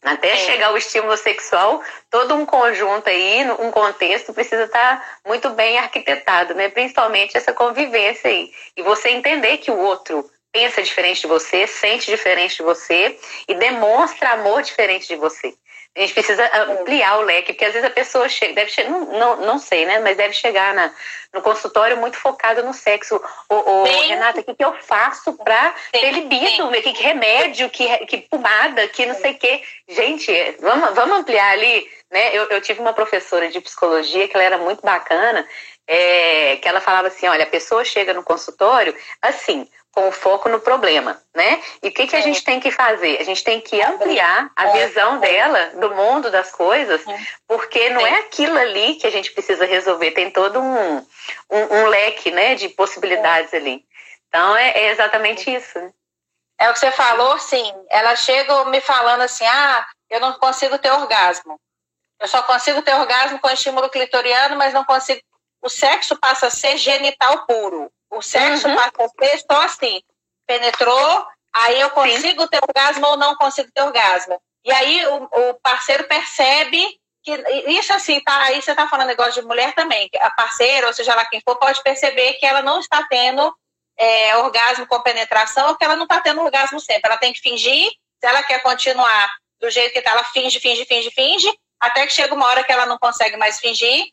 [0.02, 0.36] Até é.
[0.36, 5.78] chegar o estímulo sexual, todo um conjunto aí, um contexto precisa estar tá muito bem
[5.78, 6.68] arquitetado, né?
[6.68, 8.50] Principalmente essa convivência aí.
[8.76, 13.54] E você entender que o outro pensa diferente de você, sente diferente de você e
[13.54, 15.54] demonstra amor diferente de você.
[15.96, 19.04] A gente precisa ampliar o leque, porque às vezes a pessoa chega, deve chegar, não,
[19.12, 20.00] não, não sei, né?
[20.00, 20.92] Mas deve chegar na,
[21.32, 23.20] no consultório muito focado no sexo.
[23.48, 26.68] Ô, ô Renata, o que, que eu faço para ter libido?
[26.70, 29.62] Que, que remédio, que, que pomada, que não sei o quê.
[29.88, 32.36] Gente, vamos, vamos ampliar ali, né?
[32.36, 35.46] Eu, eu tive uma professora de psicologia que ela era muito bacana,
[35.86, 40.48] é, que ela falava assim: olha, a pessoa chega no consultório assim, com o foco
[40.48, 41.62] no problema, né?
[41.80, 43.20] E o que, que a gente tem que fazer?
[43.20, 47.00] A gente tem que ampliar a visão dela do mundo das coisas,
[47.46, 51.86] porque não é aquilo ali que a gente precisa resolver, tem todo um, um, um
[51.86, 53.84] leque né, de possibilidades ali.
[54.28, 55.78] Então é, é, exatamente isso.
[56.58, 57.72] É o que você falou, sim.
[57.88, 61.60] Ela chega me falando assim: ah, eu não consigo ter orgasmo.
[62.20, 65.20] Eu só consigo ter orgasmo com estímulo clitoriano, mas não consigo.
[65.62, 67.90] O sexo passa a ser genital puro.
[68.16, 68.76] O sexo uhum.
[68.76, 70.00] passa a ser só assim.
[70.46, 72.48] Penetrou, aí eu consigo Sim.
[72.48, 74.40] ter orgasmo ou não consigo ter orgasmo.
[74.64, 77.32] E aí o, o, parceiro percebe que
[77.68, 78.36] isso assim, tá?
[78.44, 81.56] Aí você tá falando negócio de mulher também, a parceira, ou seja lá quem for,
[81.56, 83.54] pode perceber que ela não está tendo
[83.96, 87.02] é, orgasmo com penetração ou que ela não está tendo orgasmo sempre.
[87.04, 90.84] Ela tem que fingir, se ela quer continuar do jeito que tá, ela finge, finge,
[90.84, 94.06] finge, finge, até que chega uma hora que ela não consegue mais fingir,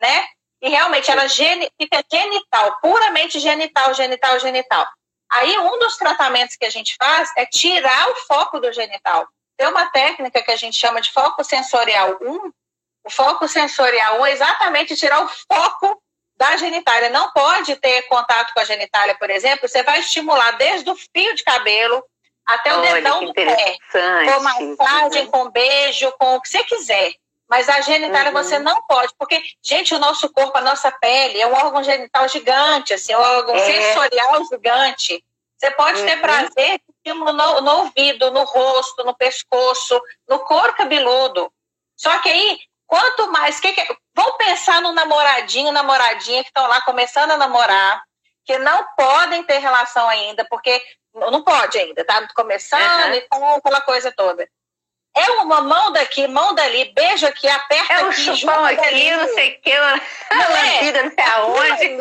[0.00, 0.26] né?
[0.60, 4.86] E realmente ela fica genital, puramente genital, genital, genital.
[5.30, 9.28] Aí um dos tratamentos que a gente faz é tirar o foco do genital.
[9.56, 12.52] Tem uma técnica que a gente chama de foco sensorial 1.
[13.04, 16.02] O foco sensorial 1 é exatamente tirar o foco
[16.36, 17.10] da genitália.
[17.10, 21.34] Não pode ter contato com a genitália, por exemplo, você vai estimular desde o fio
[21.34, 22.02] de cabelo
[22.46, 23.76] até o Olha, dedão do pé.
[23.92, 27.12] Com massagem, com beijo, com o que você quiser.
[27.48, 28.42] Mas a genitália uhum.
[28.42, 32.28] você não pode, porque, gente, o nosso corpo, a nossa pele é um órgão genital
[32.28, 33.64] gigante, assim, um órgão é.
[33.64, 35.24] sensorial gigante.
[35.56, 36.06] Você pode uhum.
[36.06, 41.50] ter prazer no, no ouvido, no rosto, no pescoço, no couro cabeludo.
[41.96, 43.60] Só que aí Quanto mais.
[43.60, 48.02] Que que, vão pensar no namoradinho, namoradinha que estão lá começando a namorar,
[48.44, 50.82] que não podem ter relação ainda, porque
[51.14, 53.14] não pode ainda, tá começando uhum.
[53.14, 54.48] e com aquela coisa toda.
[55.16, 58.36] É uma mão daqui, mão dali, beijo aqui, aperta é um aqui.
[58.36, 59.16] chupão aqui, dali.
[59.16, 59.92] não sei o que, não é?
[60.92, 61.98] não sei aonde.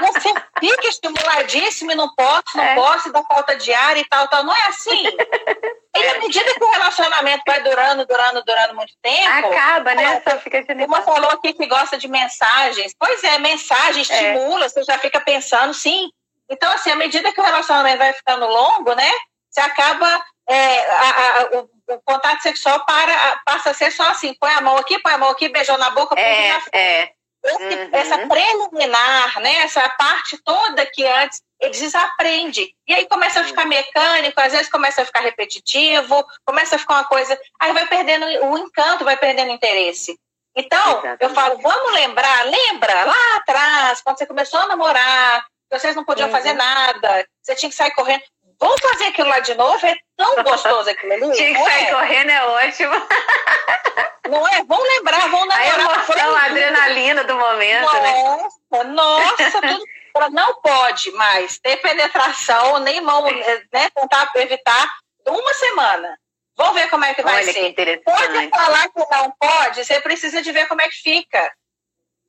[0.00, 2.74] Você fica estimuladíssimo e não posso, não é.
[2.74, 4.44] posso, dá falta de ar e tal, tal.
[4.44, 5.04] Não é assim.
[5.96, 9.46] E à medida que o relacionamento vai durando, durando, durando muito tempo.
[9.46, 10.20] Acaba, né?
[10.28, 12.92] Só fica uma falou aqui que gosta de mensagens.
[12.98, 14.02] Pois é, mensagem é.
[14.02, 14.68] estimula, é.
[14.68, 16.10] você já fica pensando, sim.
[16.50, 19.10] Então, assim, à medida que o relacionamento vai ficando longo, né?
[19.48, 20.24] Você acaba.
[20.48, 24.60] É, a, a, o, o, contato sexual para, passa a ser só assim: põe a
[24.60, 27.12] mão aqui, põe a mão aqui, beijou na boca, é, na é.
[27.44, 27.88] Esse, uhum.
[27.92, 29.56] Essa preliminar, né?
[29.62, 32.74] Essa parte toda que antes eles desaprendem.
[32.86, 36.94] E aí começa a ficar mecânico, às vezes começa a ficar repetitivo, começa a ficar
[36.94, 37.38] uma coisa.
[37.60, 40.18] Aí vai perdendo o encanto, vai perdendo o interesse.
[40.56, 41.22] Então, Exatamente.
[41.22, 46.28] eu falo, vamos lembrar, lembra lá atrás, quando você começou a namorar, vocês não podiam
[46.28, 46.34] uhum.
[46.34, 48.22] fazer nada, você tinha que sair correndo.
[48.64, 49.86] Vamos fazer aquilo lá de novo?
[49.86, 51.32] É tão gostoso aquilo ali.
[51.32, 51.90] Tinha que sair é?
[51.90, 52.94] correndo, é ótimo.
[54.26, 54.64] Não é?
[54.64, 55.80] Vamos lembrar, vamos namorar.
[55.80, 58.84] A emoção, a adrenalina do momento, nossa, né?
[58.84, 59.84] Nossa, tudo.
[60.32, 63.24] Não pode mais ter penetração, nem mão,
[63.70, 63.90] né?
[63.94, 64.88] Tentar evitar
[65.26, 66.18] uma semana.
[66.56, 67.72] Vamos ver como é que vai Olha ser.
[67.74, 71.52] Que pode falar que não pode, você precisa de ver como é que fica.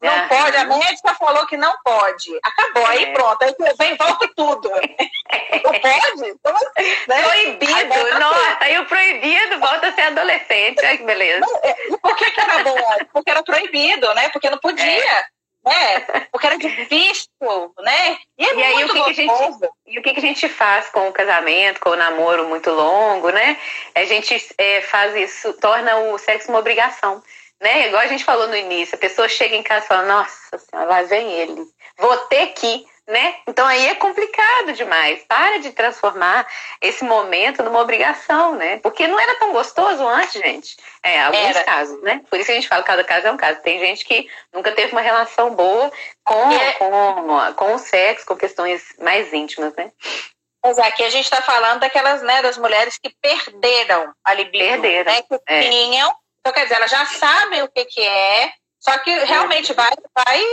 [0.02, 2.38] Não ah, pode, a médica falou que não pode.
[2.43, 3.14] Acabou, aí é.
[3.14, 4.70] pronto, aí vem, volta tudo.
[4.70, 6.30] não pode?
[6.30, 6.54] Então,
[7.08, 7.24] né?
[7.24, 11.39] Proibido, nossa, aí o proibido volta a ser adolescente, ai que beleza.
[11.39, 12.78] Não, é, por que, que era bom?
[13.14, 14.30] Porque era proibido, né?
[14.30, 14.86] Porque não podia.
[14.86, 15.26] É.
[15.66, 16.28] Né?
[16.32, 17.28] Porque era difícil,
[17.80, 18.18] né?
[18.38, 20.48] E, é e aí o que, que, a gente e o que, que a gente
[20.48, 23.58] faz com o casamento, com o namoro muito longo, né?
[23.96, 27.24] A gente é, faz isso, torna o sexo uma obrigação
[27.66, 27.88] né?
[27.88, 30.88] Igual a gente falou no início, a pessoa chega em casa e fala, nossa senhora,
[30.88, 31.66] lá vem ele,
[31.97, 33.38] vou ter que, né?
[33.47, 35.24] Então aí é complicado demais.
[35.28, 36.45] Para de transformar
[36.80, 38.78] esse momento numa obrigação, né?
[38.78, 40.78] Porque não era tão gostoso antes, gente.
[41.01, 41.63] É, alguns era.
[41.63, 42.22] casos, né?
[42.30, 43.61] Por isso que a gente fala que cada caso é um caso.
[43.61, 45.91] Tem gente que nunca teve uma relação boa
[46.24, 46.74] com, é...
[46.74, 49.91] com, com o sexo, com questões mais íntimas, né?
[50.63, 55.13] Mas aqui a gente está falando daquelas, né, das mulheres que perderam a libido, perderam,
[55.13, 55.61] né, que é.
[55.61, 56.16] tinham
[56.46, 60.43] então, quer dizer, elas já sabem o que, que é, só que realmente vai, vai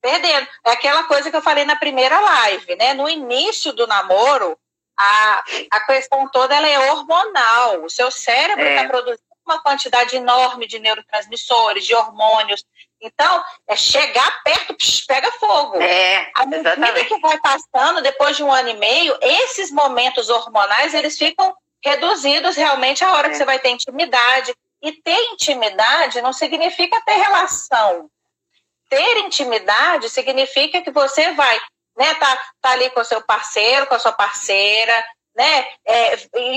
[0.00, 0.46] perdendo.
[0.64, 2.94] É aquela coisa que eu falei na primeira live, né?
[2.94, 4.56] No início do namoro,
[4.96, 7.82] a, a questão toda ela é hormonal.
[7.82, 8.86] O seu cérebro está é.
[8.86, 12.64] produzindo uma quantidade enorme de neurotransmissores, de hormônios.
[13.00, 15.82] Então, é chegar perto, psh, pega fogo.
[15.82, 20.94] É, a medida que vai passando, depois de um ano e meio, esses momentos hormonais,
[20.94, 23.30] eles ficam reduzidos realmente a hora é.
[23.30, 28.10] que você vai ter intimidade, e ter intimidade não significa ter relação.
[28.88, 31.60] Ter intimidade significa que você vai,
[31.96, 34.92] né, tá, tá ali com o seu parceiro, com a sua parceira,
[35.36, 35.66] né?
[35.86, 36.16] É,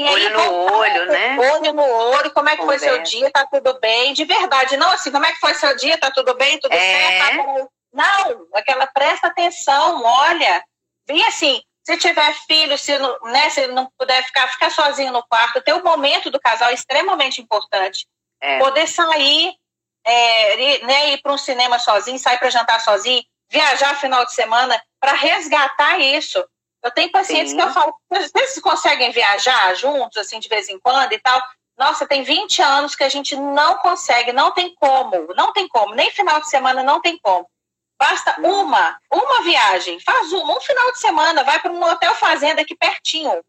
[0.09, 1.37] olho no olho, né?
[1.39, 2.87] Olho no olho, como é que Conversa.
[2.87, 3.31] foi seu dia?
[3.31, 4.13] Tá tudo bem?
[4.13, 5.97] De verdade, não assim, como é que foi seu dia?
[5.97, 6.59] Tá tudo bem?
[6.59, 6.77] Tudo é.
[6.79, 7.71] certo?
[7.93, 10.63] Não, aquela presta atenção, olha.
[11.07, 15.23] E assim, se tiver filho, se não, né, se não puder ficar, ficar sozinho no
[15.27, 18.07] quarto, ter o momento do casal é extremamente importante.
[18.43, 18.59] É.
[18.59, 19.55] Poder sair,
[20.03, 24.81] é, né, ir para um cinema sozinho, sair para jantar sozinho, viajar final de semana,
[24.99, 26.43] para resgatar isso.
[26.83, 27.57] Eu tenho pacientes Sim.
[27.57, 31.41] que eu falo, vocês conseguem viajar juntos, assim, de vez em quando e tal?
[31.77, 35.95] Nossa, tem 20 anos que a gente não consegue, não tem como, não tem como,
[35.95, 37.49] nem final de semana não tem como.
[37.97, 42.61] Basta uma, uma viagem, faz uma, um final de semana, vai para um hotel fazenda
[42.61, 43.41] aqui pertinho.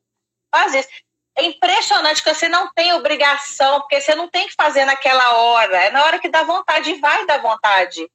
[0.55, 0.89] Faz isso
[1.37, 5.77] é impressionante que você não tem obrigação, porque você não tem que fazer naquela hora.
[5.77, 8.09] É na hora que dá vontade e vai dar vontade.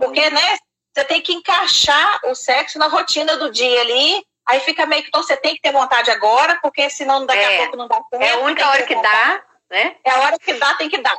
[0.00, 0.58] Porque, né,
[0.94, 4.26] você tem que encaixar o sexo na rotina do dia ali.
[4.46, 7.56] Aí fica meio que, então você tem que ter vontade agora, porque senão daqui é.
[7.56, 8.22] a pouco não dá tempo.
[8.22, 9.96] É a única hora que, dá, né?
[10.04, 11.16] É a hora que dá, tem que dar.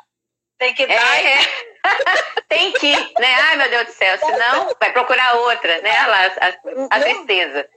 [0.58, 1.24] Tem que dar.
[1.24, 1.40] É.
[2.48, 3.36] Tem que, né?
[3.42, 5.92] Ai, meu Deus do céu, senão vai procurar outra, né?
[5.92, 7.68] A, a, a tristeza.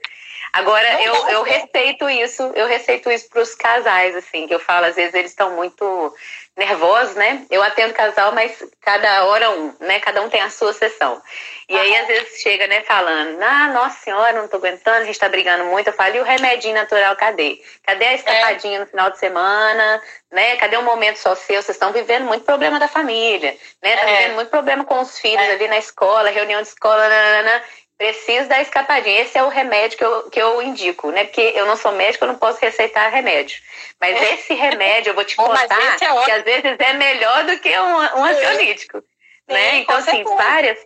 [0.58, 4.86] Agora, eu, eu receito isso, eu receito isso para os casais, assim, que eu falo,
[4.86, 6.14] às vezes eles estão muito
[6.56, 7.46] nervosos, né?
[7.48, 10.00] Eu atendo casal, mas cada hora um, né?
[10.00, 11.22] Cada um tem a sua sessão.
[11.68, 15.18] E aí, às vezes, chega, né, falando, ah, nossa senhora, não tô aguentando, a gente
[15.18, 15.88] tá brigando muito.
[15.88, 17.62] Eu falo, e o remedinho natural, cadê?
[17.84, 18.80] Cadê a escapadinha é.
[18.80, 20.02] no final de semana?
[20.32, 20.56] Né?
[20.56, 21.62] Cadê um momento só seu?
[21.62, 23.96] Vocês estão vivendo muito problema da família, né?
[23.96, 24.16] Tá é.
[24.16, 25.52] vivendo muito problema com os filhos é.
[25.52, 27.62] ali na escola, reunião de escola, nanana.
[27.98, 29.22] Preciso dar escapadinha.
[29.22, 31.24] Esse é o remédio que eu, que eu indico, né?
[31.24, 33.60] Porque eu não sou médico, eu não posso receitar remédio.
[34.00, 34.34] Mas é.
[34.34, 37.96] esse remédio, eu vou te contar, é que às vezes é melhor do que um,
[38.20, 38.30] um é.
[38.30, 39.02] ansiolítico.
[39.48, 39.78] Né?
[39.78, 40.78] Então, assim, várias,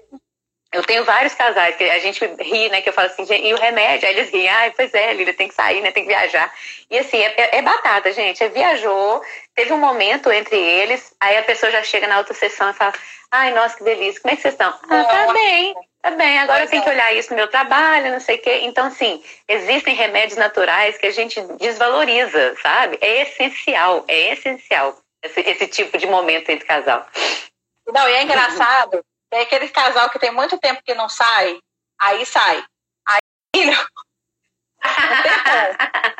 [0.72, 2.80] eu tenho vários casais que a gente ri, né?
[2.80, 4.08] Que eu falo assim, e o remédio?
[4.08, 5.92] Aí eles riem, ah, pois é, Lília, tem que sair, né?
[5.92, 6.50] Tem que viajar.
[6.90, 8.42] E assim, é, é, é, batata, gente.
[8.42, 9.22] É viajou,
[9.54, 12.94] teve um momento entre eles, aí a pessoa já chega na outra sessão e fala,
[13.30, 14.72] ai, nossa, que delícia, como é que vocês estão?
[14.88, 16.84] Ah, tá bem, tá bem, agora tenho é.
[16.84, 18.60] que olhar isso no meu trabalho, não sei o quê.
[18.64, 22.98] Então, assim, existem remédios naturais que a gente desvaloriza, sabe?
[23.00, 27.06] É essencial, é essencial esse, esse tipo de momento entre casal.
[27.86, 31.58] Não, e é engraçado tem aquele casal que tem muito tempo que não sai,
[31.98, 32.62] aí sai.
[33.08, 33.86] Aí não,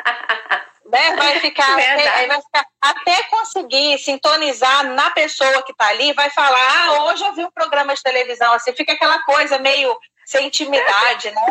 [0.93, 1.17] né?
[1.17, 6.85] vai, ficar, aí vai ficar até conseguir sintonizar na pessoa que está ali, vai falar,
[6.85, 11.31] ah, hoje eu vi um programa de televisão, assim, fica aquela coisa meio sem intimidade,
[11.31, 11.47] né?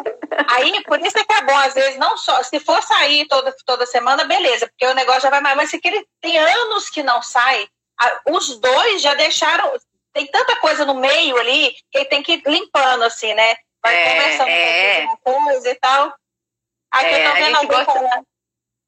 [0.48, 3.54] Aí, por isso é que é bom, às vezes, não só, se for sair toda,
[3.66, 7.04] toda semana, beleza, porque o negócio já vai mais, mas se ele tem anos que
[7.04, 7.68] não sai,
[8.30, 9.74] os dois já deixaram,
[10.14, 13.56] tem tanta coisa no meio ali que ele tem que ir limpando, assim, né?
[13.84, 15.08] Vai é, conversando é.
[15.08, 16.14] com coisa e tal.
[16.92, 17.94] Aqui é, eu tô vendo alguém gosta...
[17.94, 18.26] falando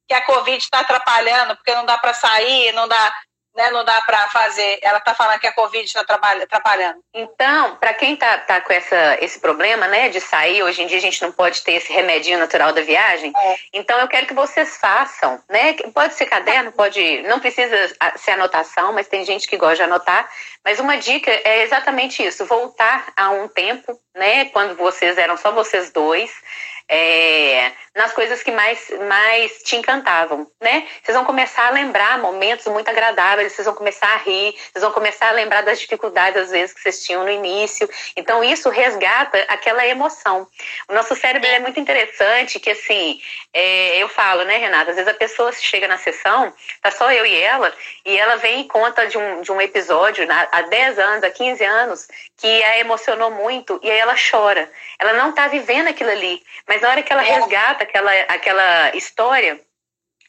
[0.06, 3.14] que a Covid está atrapalhando, porque não dá para sair, não dá
[3.54, 4.78] né, não dá para fazer.
[4.82, 6.98] Ela está falando que a Covid está atrapalhando.
[7.14, 10.98] Então, para quem está tá com essa, esse problema né, de sair, hoje em dia
[10.98, 13.32] a gente não pode ter esse remedinho natural da viagem.
[13.36, 13.56] É.
[13.72, 15.40] Então, eu quero que vocês façam.
[15.48, 15.74] Né?
[15.94, 17.22] Pode ser caderno, pode.
[17.22, 17.76] Não precisa
[18.16, 20.28] ser anotação, mas tem gente que gosta de anotar.
[20.64, 25.52] Mas uma dica é exatamente isso: voltar a um tempo, né, quando vocês eram só
[25.52, 26.32] vocês dois
[26.88, 30.86] é, nas coisas que mais, mais te encantavam, né?
[31.02, 34.92] Vocês vão começar a lembrar momentos muito agradáveis, vocês vão começar a rir, vocês vão
[34.92, 37.88] começar a lembrar das dificuldades, às vezes, que vocês tinham no início.
[38.16, 40.46] Então, isso resgata aquela emoção.
[40.88, 43.20] O nosso cérebro é muito interessante, que assim,
[43.52, 44.90] é, eu falo, né, Renata?
[44.90, 47.72] Às vezes a pessoa chega na sessão, tá só eu e ela,
[48.04, 51.64] e ela vem e conta de um, de um episódio há 10 anos, há 15
[51.64, 54.70] anos, que a emocionou muito, e aí ela chora.
[54.98, 58.96] Ela não tá vivendo aquilo ali, mas mas na hora que ela resgata aquela, aquela
[58.96, 59.60] história,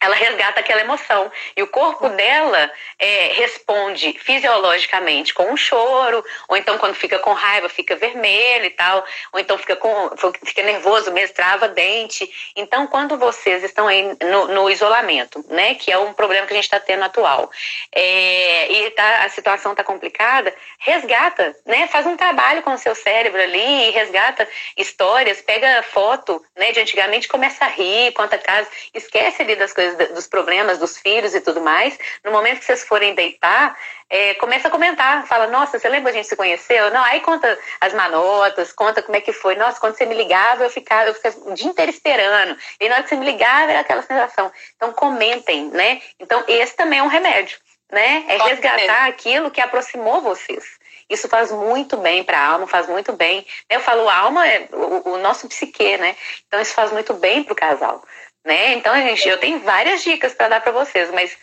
[0.06, 1.32] ela resgata aquela emoção.
[1.56, 7.34] E o corpo dela é, responde fisiologicamente com um choro, ou então quando fica com
[7.34, 9.04] raiva fica vermelho e tal,
[9.34, 10.12] ou então fica, com,
[10.44, 12.30] fica nervoso mesmo, trava dente.
[12.56, 16.56] Então, quando vocês estão aí no, no isolamento, né, que é um problema que a
[16.56, 17.50] gente está tendo atual,
[17.92, 22.94] é, e tá, a situação está complicada, resgata, né, faz um trabalho com o seu
[22.94, 24.48] cérebro ali, resgata
[24.78, 29.95] histórias, pega foto né, de antigamente, começa a rir, conta casos, esquece ali das coisas
[30.14, 33.76] dos problemas dos filhos e tudo mais, no momento que vocês forem deitar,
[34.10, 36.92] é, começa a comentar, fala, nossa, você lembra a gente se conheceu?
[36.92, 39.56] Não, aí conta as manotas, conta como é que foi.
[39.56, 42.56] Nossa, quando você me ligava, eu ficava, eu ficava o dia inteiro esperando.
[42.80, 44.52] E na hora que você me ligava, era aquela sensação.
[44.76, 46.02] Então, comentem, né?
[46.20, 47.58] Então, esse também é um remédio,
[47.92, 48.26] né?
[48.28, 50.64] É resgatar aquilo que aproximou vocês.
[51.10, 53.46] Isso faz muito bem para a alma, faz muito bem.
[53.70, 56.16] Eu falo, alma é o, o nosso psique, né?
[56.48, 58.04] Então, isso faz muito bem para o casal
[58.46, 58.74] né?
[58.74, 61.36] Então, gente, eu tenho várias dicas para dar para vocês, mas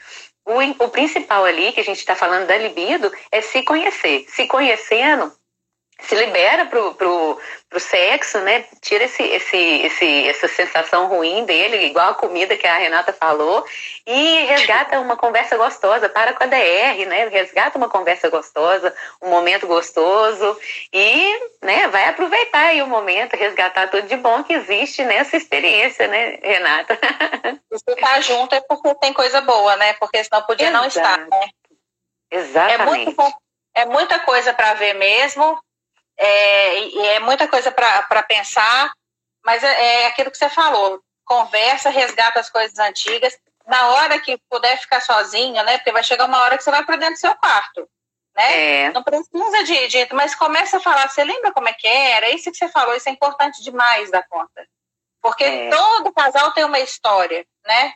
[0.46, 4.24] o, o principal ali que a gente está falando da libido é se conhecer.
[4.28, 5.32] Se conhecendo,
[6.00, 7.40] se libera pro, pro,
[7.70, 8.64] pro sexo, né?
[8.80, 13.64] Tira esse, esse, esse, essa sensação ruim dele, igual a comida que a Renata falou,
[14.06, 17.28] e resgata uma conversa gostosa, para com a DR, né?
[17.28, 20.58] Resgata uma conversa gostosa, um momento gostoso
[20.92, 26.08] e, né, vai aproveitar aí o momento, resgatar tudo de bom que existe nessa experiência,
[26.08, 26.98] né, Renata?
[27.72, 29.92] Se tá junto é porque tem coisa boa, né?
[29.94, 30.80] Porque senão podia Exato.
[30.80, 31.48] não estar, né?
[32.30, 32.80] Exatamente.
[32.80, 33.34] É, muito,
[33.74, 35.58] é muita coisa para ver mesmo,
[36.24, 38.92] é, é muita coisa para pensar,
[39.44, 44.38] mas é, é aquilo que você falou, conversa, resgata as coisas antigas, na hora que
[44.50, 45.78] puder ficar sozinho, né?
[45.78, 47.88] Porque vai chegar uma hora que você vai para dentro do seu quarto,
[48.36, 48.84] né?
[48.84, 48.92] É.
[48.92, 52.30] Não precisa de, de, mas começa a falar, você lembra como é que era?
[52.30, 54.66] Isso que você falou, isso é importante demais da conta.
[55.20, 55.70] Porque é.
[55.70, 57.94] todo casal tem uma história, né?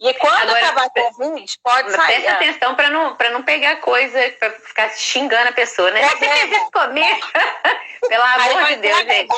[0.00, 2.22] E quando Agora, acabar a Covid, pode sair.
[2.22, 6.02] Presta atenção para não, não pegar coisa, para ficar xingando a pessoa, né?
[6.02, 7.26] É, Você isso comigo?
[8.08, 9.34] Pelo amor de Deus, gente.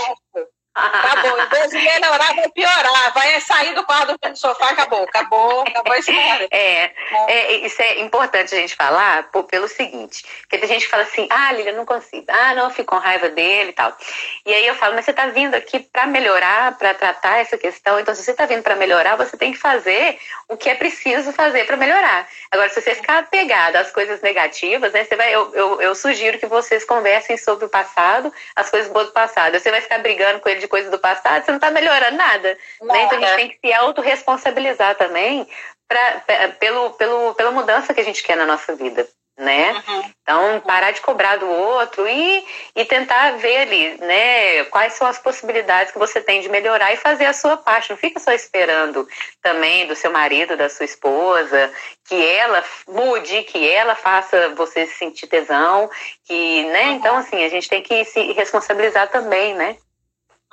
[0.77, 1.41] Acabou.
[1.41, 3.15] Em vez de melhorar, vai piorar.
[3.15, 5.05] Vai sair do quarto do sofá, acabou.
[5.05, 6.49] Acabou, acabou a história.
[6.51, 6.91] É,
[7.29, 11.27] é, isso é importante a gente falar pelo seguinte: porque tem gente que fala assim,
[11.31, 12.27] ah, Lília, não consigo.
[12.29, 13.97] Ah, não, fico com raiva dele e tal.
[14.45, 17.99] E aí eu falo, mas você está vindo aqui para melhorar, para tratar essa questão.
[17.99, 20.19] Então, se você está vindo para melhorar, você tem que fazer
[20.49, 22.29] o que é preciso fazer para melhorar.
[22.51, 26.39] Agora, se você ficar apegado às coisas negativas, né, você vai, eu, eu, eu sugiro
[26.39, 29.59] que vocês conversem sobre o passado, as coisas boas do passado.
[29.59, 32.59] Você vai ficar brigando com ele de coisas do passado, você não está melhorando nada.
[32.83, 33.03] Né?
[33.03, 35.47] Então, a gente tem que se autorresponsabilizar também
[35.89, 36.23] pra,
[36.59, 39.07] pelo, pelo, pela mudança que a gente quer na nossa vida
[39.39, 39.73] né?
[39.87, 40.03] Uhum.
[40.23, 42.45] Então, parar de cobrar do outro e,
[42.75, 46.97] e tentar ver ali, né, quais são as possibilidades que você tem de melhorar e
[46.97, 47.91] fazer a sua parte.
[47.91, 49.07] Não fica só esperando
[49.43, 51.71] também do seu marido, da sua esposa,
[52.09, 55.91] que ela mude, que ela faça você se sentir tesão,
[56.25, 56.87] que, né?
[56.87, 56.93] Uhum.
[56.93, 59.77] Então, assim, a gente tem que se responsabilizar também, né?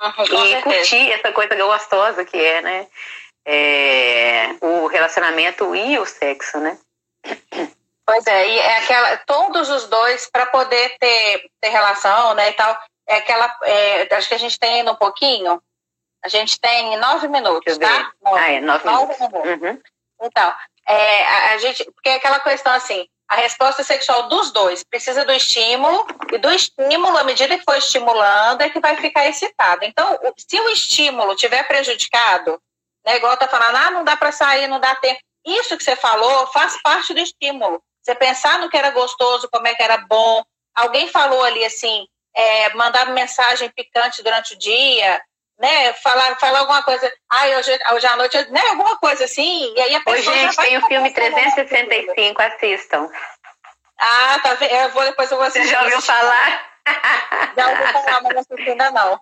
[0.04, 2.86] Uhum, e curtir essa coisa gostosa que é, né?
[3.46, 6.78] É, o relacionamento e o sexo, né?
[8.06, 12.52] Pois é, e é aquela, todos os dois, para poder ter, ter relação, né, e
[12.52, 15.60] tal, é aquela, é, acho que a gente tem ainda um pouquinho,
[16.22, 18.12] a gente tem nove minutos, tá?
[18.22, 19.42] Nove, ah, é, nove, nove minutos.
[19.42, 19.62] minutos.
[19.62, 19.82] Uhum.
[20.22, 20.54] Então,
[20.86, 25.24] é, a, a, gente, porque é aquela questão assim, a resposta sexual dos dois precisa
[25.24, 29.84] do estímulo, e do estímulo, à medida que for estimulando, é que vai ficar excitado.
[29.84, 32.60] Então, se o estímulo tiver prejudicado,
[33.04, 35.96] né, igual tá falando, ah, não dá para sair, não dá tempo, isso que você
[35.96, 37.82] falou faz parte do estímulo.
[38.02, 40.42] Você pensar no que era gostoso, como é que era bom.
[40.74, 45.22] Alguém falou ali assim, é, mandar mensagem picante durante o dia,
[45.58, 45.92] né?
[45.94, 48.60] Falar, falar alguma coisa, ai, hoje, hoje à noite, né?
[48.70, 50.34] Alguma coisa assim, e aí a pessoa.
[50.34, 53.10] Oi, gente, tem o filme 365, assistam.
[53.98, 54.72] Ah, tá vendo?
[54.72, 55.68] Eu vou, depois eu vou assistir.
[55.68, 56.74] Você já ouviu falar?
[57.56, 59.18] Já ouviu falar, mas não assisti ainda não.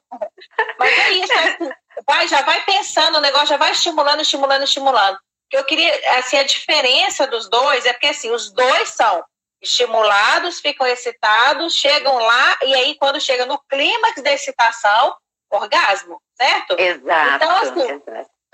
[0.79, 1.71] Mas é isso, é assim,
[2.05, 5.19] vai, já vai pensando, o negócio já vai estimulando, estimulando, estimulando
[5.53, 9.23] eu queria, assim, a diferença dos dois é porque, assim, os dois são
[9.61, 15.15] estimulados, ficam excitados, chegam lá, e aí, quando chega no clímax da excitação,
[15.57, 16.79] orgasmo, certo?
[16.79, 17.37] Exato.
[17.37, 18.03] Então, assim,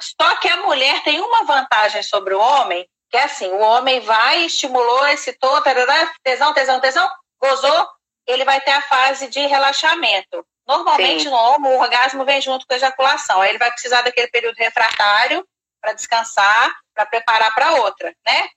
[0.01, 4.01] só que a mulher tem uma vantagem sobre o homem, que é assim, o homem
[4.01, 7.89] vai, estimulou, excitou, tarará, tesão, tesão, tesão, gozou,
[8.27, 10.47] ele vai ter a fase de relaxamento.
[10.67, 11.31] Normalmente, Sim.
[11.31, 13.41] no homem, o orgasmo vem junto com a ejaculação.
[13.41, 15.47] Aí ele vai precisar daquele período refratário
[15.81, 18.49] para descansar, para preparar para outra, né?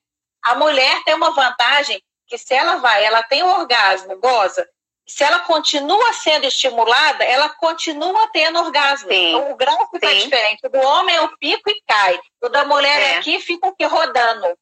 [0.43, 4.67] A mulher tem uma vantagem que se ela vai, ela tem um orgasmo, goza,
[5.11, 9.09] se ela continua sendo estimulada, ela continua tendo orgasmo.
[9.09, 9.29] Sim.
[9.29, 10.19] Então, o grau fica Sim.
[10.19, 10.65] diferente.
[10.65, 12.19] O do homem é o pico e cai.
[12.41, 13.17] O da mulher é.
[13.17, 14.57] aqui fica aqui rodando.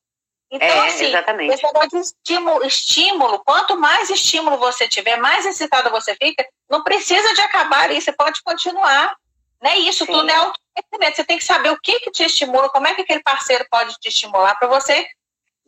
[0.52, 1.54] Então, é, assim, exatamente.
[1.54, 6.84] esse negócio de estímulo, estímulo, quanto mais estímulo você tiver, mais excitada você fica, não
[6.84, 9.16] precisa de acabar isso, você pode continuar.
[9.62, 9.78] Né?
[9.78, 10.12] Isso Sim.
[10.12, 11.16] tudo é autoconhecimento.
[11.16, 13.94] Você tem que saber o que, que te estimula, como é que aquele parceiro pode
[14.00, 15.08] te estimular para você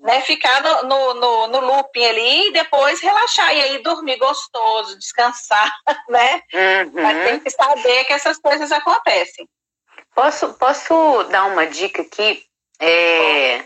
[0.01, 4.97] né, ficar no, no, no, no, looping ali e depois relaxar e aí dormir gostoso,
[4.97, 5.71] descansar,
[6.09, 6.41] né?
[6.53, 7.01] Uhum.
[7.01, 9.47] Mas tem que saber que essas coisas acontecem.
[10.15, 12.43] Posso, posso dar uma dica aqui?
[12.79, 13.63] É,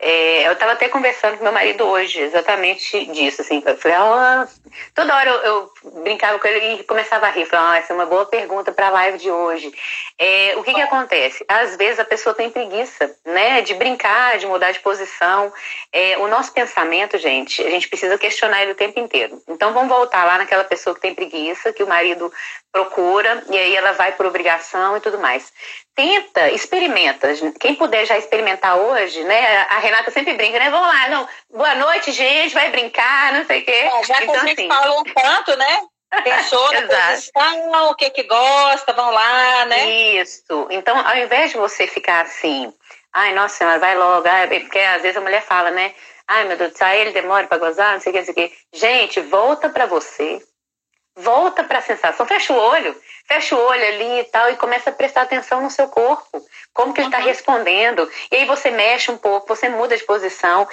[0.00, 4.70] é, eu estava até conversando com meu marido hoje, exatamente disso, assim, eu falei, oh,
[4.94, 5.72] toda hora eu, eu,
[6.04, 8.86] brincava com ele e começava a rir, falava, oh, essa é uma boa pergunta para
[8.86, 9.72] a live de hoje.
[10.16, 11.44] É, o que que acontece?
[11.48, 15.52] Às vezes a pessoa tem preguiça, né, de brincar, de mudar de posição.
[15.92, 19.42] É, o nosso pensamento, gente, a gente precisa questionar ele o tempo inteiro.
[19.48, 22.32] Então vamos voltar lá naquela pessoa que tem preguiça, que o marido
[22.72, 25.52] procura e aí ela vai por obrigação e tudo mais
[25.98, 27.28] tenta, experimenta.
[27.58, 29.66] Quem puder já experimentar hoje, né?
[29.68, 30.70] A Renata sempre brinca, né?
[30.70, 31.28] Vamos lá, não.
[31.50, 33.72] Boa noite, gente, vai brincar, não sei o quê.
[33.72, 34.68] É, já então, que a gente assim...
[34.68, 35.80] falou tanto, né?
[36.22, 39.90] Pensou na posição, o que que gosta, vão lá, né?
[40.20, 40.68] Isso.
[40.70, 42.72] Então, ao invés de você ficar assim,
[43.12, 45.92] ai, nossa senhora, vai logo, ai, porque às vezes a mulher fala, né?
[46.28, 48.32] Ai, meu Deus do céu, ele demora para gozar, não sei o que, não sei
[48.32, 48.56] o que.
[48.72, 50.40] Gente, volta para você.
[51.18, 52.94] Volta para a sensação, fecha o olho
[53.28, 56.42] fecha o olho ali e tal e começa a prestar atenção no seu corpo,
[56.72, 57.26] como que ele está uhum.
[57.26, 58.10] respondendo.
[58.32, 60.66] E aí você mexe um pouco, você muda de posição.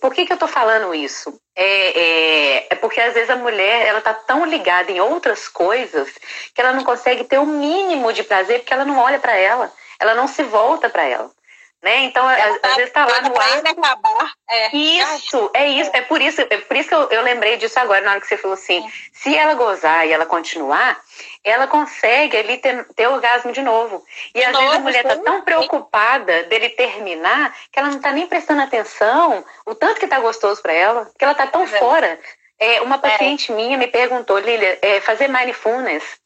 [0.00, 1.32] Por que, que eu estou falando isso?
[1.54, 6.08] É, é, é, porque às vezes a mulher ela está tão ligada em outras coisas
[6.52, 9.72] que ela não consegue ter o mínimo de prazer porque ela não olha para ela,
[10.00, 11.30] ela não se volta para ela.
[11.82, 12.04] Né?
[12.04, 13.58] Então, às, às vezes está lá no ar.
[13.58, 14.32] Acabar.
[14.48, 14.76] É.
[14.76, 15.90] Isso, é isso.
[15.92, 18.26] É por isso, é por isso que eu, eu lembrei disso agora, na hora que
[18.28, 21.00] você falou assim: se ela gozar e ela continuar,
[21.42, 24.04] ela consegue ali ter, ter orgasmo de novo.
[24.32, 27.96] E de às novo, vezes a mulher está tão preocupada dele terminar que ela não
[27.96, 31.64] está nem prestando atenção o tanto que está gostoso para ela, que ela está tão
[31.64, 31.66] é.
[31.66, 32.20] fora.
[32.60, 33.56] É, uma paciente é.
[33.56, 36.21] minha me perguntou, Lilia, é, fazer mindfulness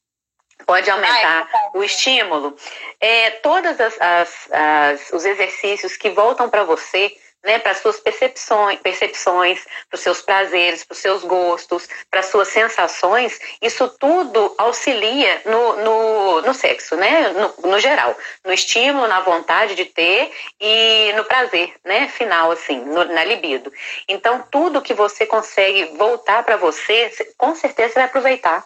[0.65, 2.57] pode aumentar ah, é o estímulo.
[3.01, 7.13] É, todos as, as, as, os exercícios que voltam para você
[7.47, 12.27] né, para suas percepções, percepções, para os seus prazeres, para os seus gostos, para as
[12.27, 19.07] suas sensações, isso tudo auxilia no, no, no sexo, né, no, no, geral, no estímulo,
[19.07, 23.73] na vontade de ter e no prazer, né, final, assim, no, na libido.
[24.09, 28.65] Então, tudo que você consegue voltar para você, com certeza você vai aproveitar.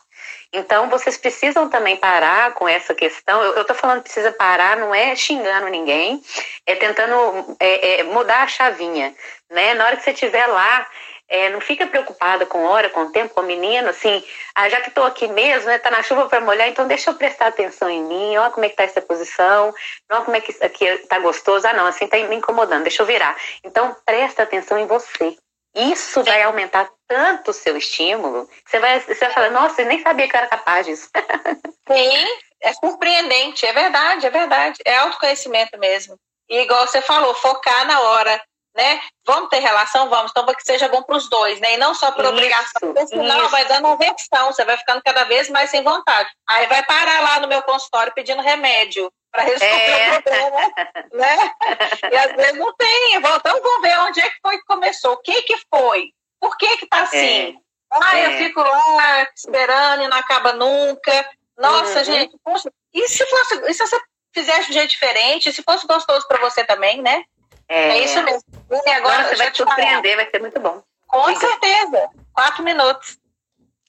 [0.53, 3.43] Então, vocês precisam também parar com essa questão.
[3.43, 6.21] Eu estou falando precisa parar, não é xingando ninguém,
[6.67, 9.15] é tentando é, é, mudar a chavinha.
[9.49, 9.75] Né?
[9.75, 10.87] Na hora que você estiver lá,
[11.31, 14.23] é, não fica preocupada com hora, com tempo, com menino, assim,
[14.53, 17.15] ah, já que estou aqui mesmo, né, tá na chuva para molhar, então deixa eu
[17.15, 19.73] prestar atenção em mim, olha como é que tá essa posição,
[20.11, 23.07] olha como é que aqui tá gostoso, ah não, assim tá me incomodando, deixa eu
[23.07, 23.37] virar.
[23.63, 25.37] Então presta atenção em você,
[25.75, 30.03] isso vai aumentar tanto o seu estímulo, você vai, você vai falar, nossa, eu nem
[30.03, 31.09] sabia que eu era capaz disso.
[31.91, 32.27] Sim,
[32.63, 34.79] é surpreendente, é verdade, é verdade.
[34.85, 36.17] É autoconhecimento mesmo.
[36.49, 38.41] E igual você falou, focar na hora,
[38.75, 39.01] né?
[39.27, 40.09] Vamos ter relação?
[40.09, 41.75] Vamos, então para que seja bom para os dois, né?
[41.75, 43.51] E não só por isso, obrigação, porque senão isso.
[43.51, 46.29] vai dando aversão, você vai ficando cada vez mais sem vontade.
[46.49, 50.19] Aí vai parar lá no meu consultório pedindo remédio para resolver é.
[50.19, 50.73] o problema,
[51.13, 51.51] né?
[52.13, 53.15] E às vezes não tem.
[53.15, 54.50] Então vamos ver onde é que foi
[54.91, 57.17] começou, o que que foi, por que que tá assim.
[57.17, 57.55] É.
[57.93, 58.27] Ah, é.
[58.27, 61.31] eu fico lá esperando e não acaba nunca.
[61.57, 62.05] Nossa, uhum.
[62.05, 64.01] gente, poxa, e se fosse, e se você
[64.33, 67.25] fizesse de um jeito diferente, se fosse gostoso para você também, né?
[67.69, 68.43] É, é isso mesmo.
[68.87, 70.83] E agora você vai te surpreender, vai ser muito bom.
[71.07, 71.41] Com Diga.
[71.41, 72.11] certeza.
[72.33, 73.19] Quatro minutos.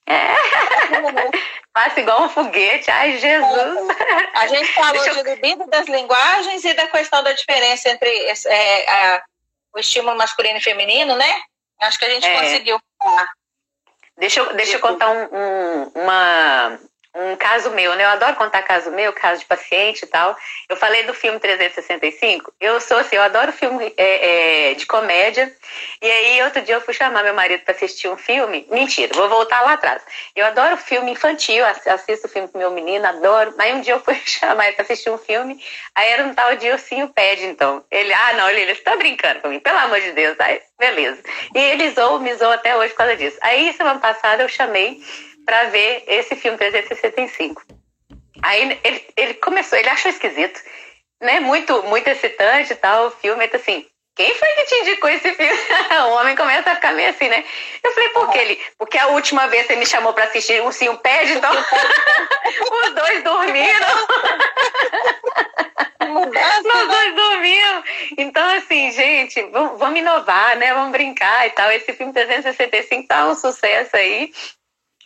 [0.08, 0.34] É.
[1.74, 2.92] Passa igual um foguete.
[2.92, 3.98] Ai, Jesus.
[4.36, 5.14] A gente falou eu...
[5.16, 9.24] de libido das linguagens e da questão da diferença entre é, a,
[9.74, 11.42] o estímulo masculino e feminino, né?
[11.80, 12.40] Acho que a gente é.
[12.40, 13.32] conseguiu falar.
[14.18, 16.80] Deixa eu, deixa eu contar um, um, uma,
[17.14, 18.06] um caso meu, né?
[18.06, 20.36] Eu adoro contar caso meu, caso de paciente e tal.
[20.70, 22.54] Eu falei do filme 365.
[22.60, 25.54] Eu sou assim, eu adoro filme é, é, de comédia.
[26.02, 28.66] E aí, outro dia eu fui chamar meu marido para assistir um filme.
[28.72, 30.02] Mentira, vou voltar lá atrás.
[30.36, 33.54] Eu adoro filme infantil, assisto filme com meu menino, adoro.
[33.58, 35.62] Aí um dia eu fui chamar ele para assistir um filme.
[35.94, 37.84] Aí era um tal de Ursinho Paddington.
[37.92, 40.40] Ele, ah, não, ele, você tá brincando comigo, pelo amor de Deus.
[40.40, 41.22] Aí, beleza.
[41.54, 43.38] E ele zoou, me zoou até hoje por causa disso.
[43.42, 45.02] Aí, semana passada, eu chamei
[45.52, 47.62] para ver esse filme 365.
[48.42, 50.62] Aí ele, ele começou, ele achou esquisito,
[51.22, 51.42] né?
[51.42, 53.86] Muito, muito excitante e tal, o filme, ele assim,
[54.16, 55.52] quem foi que te indicou esse filme?
[56.08, 57.44] o homem começa a ficar meio assim, né?
[57.84, 58.62] Eu falei, por que ele?
[58.78, 61.52] Porque a última vez você me chamou para assistir o Sim Pede, então
[62.72, 63.88] os dois dormiram.
[66.02, 67.84] Os dois dormiram.
[68.18, 70.74] Então, assim, gente, vamos inovar, né?
[70.74, 71.72] Vamos brincar e tal.
[71.72, 74.32] Esse filme 365 tá um sucesso aí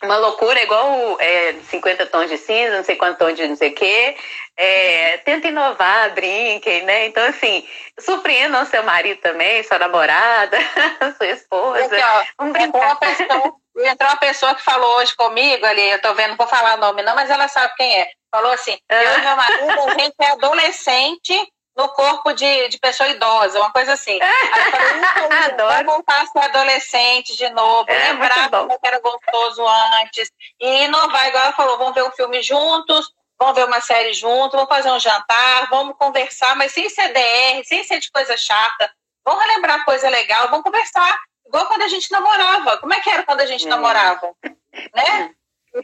[0.02, 3.70] uma loucura, igual é, 50 tons de cinza, não sei quantos tons de não sei
[3.70, 4.16] o quê.
[4.56, 7.06] É, tenta inovar, brinquem, né?
[7.06, 7.66] Então, assim,
[7.98, 10.56] surpreendam seu marido também, sua namorada,
[11.16, 11.84] sua esposa.
[11.84, 12.86] Aqui, ó, Vamos brincar.
[12.86, 13.52] Uma pessoa,
[13.84, 16.80] entrou uma pessoa que falou hoje comigo ali, eu tô vendo, não vou falar o
[16.80, 18.08] nome não, mas ela sabe quem é.
[18.30, 23.08] Falou assim, eu e meu marido, a gente é adolescente no corpo de, de pessoa
[23.08, 24.18] idosa, uma coisa assim.
[24.22, 29.62] Aí eu falei, voltar a ser adolescente de novo, é, lembrar como era gostoso
[30.00, 34.14] antes, e inovar, igual ela falou, vamos ver um filme juntos, vamos ver uma série
[34.14, 38.36] juntos, vamos fazer um jantar, vamos conversar, mas sem ser DR, sem ser de coisa
[38.36, 38.90] chata,
[39.24, 42.78] vamos relembrar coisa legal, vamos conversar, igual quando a gente namorava.
[42.78, 43.68] Como é que era quando a gente é.
[43.68, 44.32] namorava?
[44.94, 45.34] Né?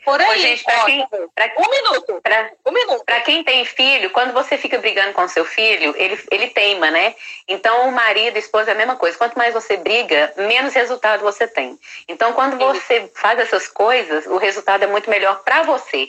[0.05, 0.30] Por aí.
[0.30, 2.20] Ô, gente, pra quem, pra, um minuto.
[2.22, 3.05] Pra, um minuto.
[3.05, 7.14] Pra quem tem filho, quando você fica brigando com seu filho, ele, ele teima, né?
[7.47, 9.18] Então, o marido, a esposa é a mesma coisa.
[9.18, 11.78] Quanto mais você briga, menos resultado você tem.
[12.09, 16.09] Então, quando você faz essas coisas, o resultado é muito melhor para você,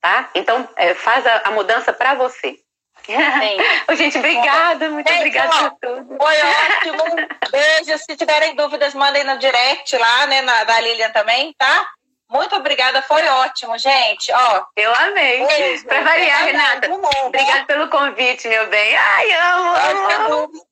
[0.00, 0.30] tá?
[0.34, 2.58] Então, é, faz a, a mudança para você.
[3.06, 3.14] Sim.
[3.96, 6.16] gente, obrigada, muito obrigada por tudo.
[6.16, 7.28] Foi ótimo.
[7.50, 7.98] Beijo.
[7.98, 11.86] Se tiverem dúvidas, mandem no direct lá, né, na, da Lilian também, tá?
[12.30, 14.32] Muito obrigada, foi ótimo, gente.
[14.32, 15.46] Ó, eu amei.
[15.46, 16.88] Beijo, pra variar, é Renata.
[17.26, 18.96] Obrigada pelo convite, meu bem.
[18.96, 20.66] Ai, amo, amo.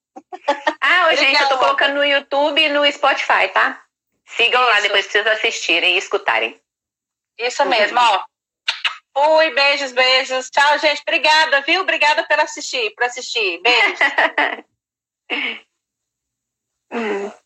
[0.47, 3.83] Tá ah, gente, eu tô colocando no YouTube e no Spotify, tá?
[4.27, 4.71] Sigam Isso.
[4.71, 6.61] lá, depois vocês assistirem e escutarem.
[7.39, 8.25] Isso mesmo, ó.
[9.15, 10.51] Fui, beijos, beijos.
[10.51, 11.03] Tchau, gente.
[11.03, 11.83] Obrigada, viu?
[11.83, 13.61] Obrigada por assistir, por assistir.
[13.61, 13.99] Beijos.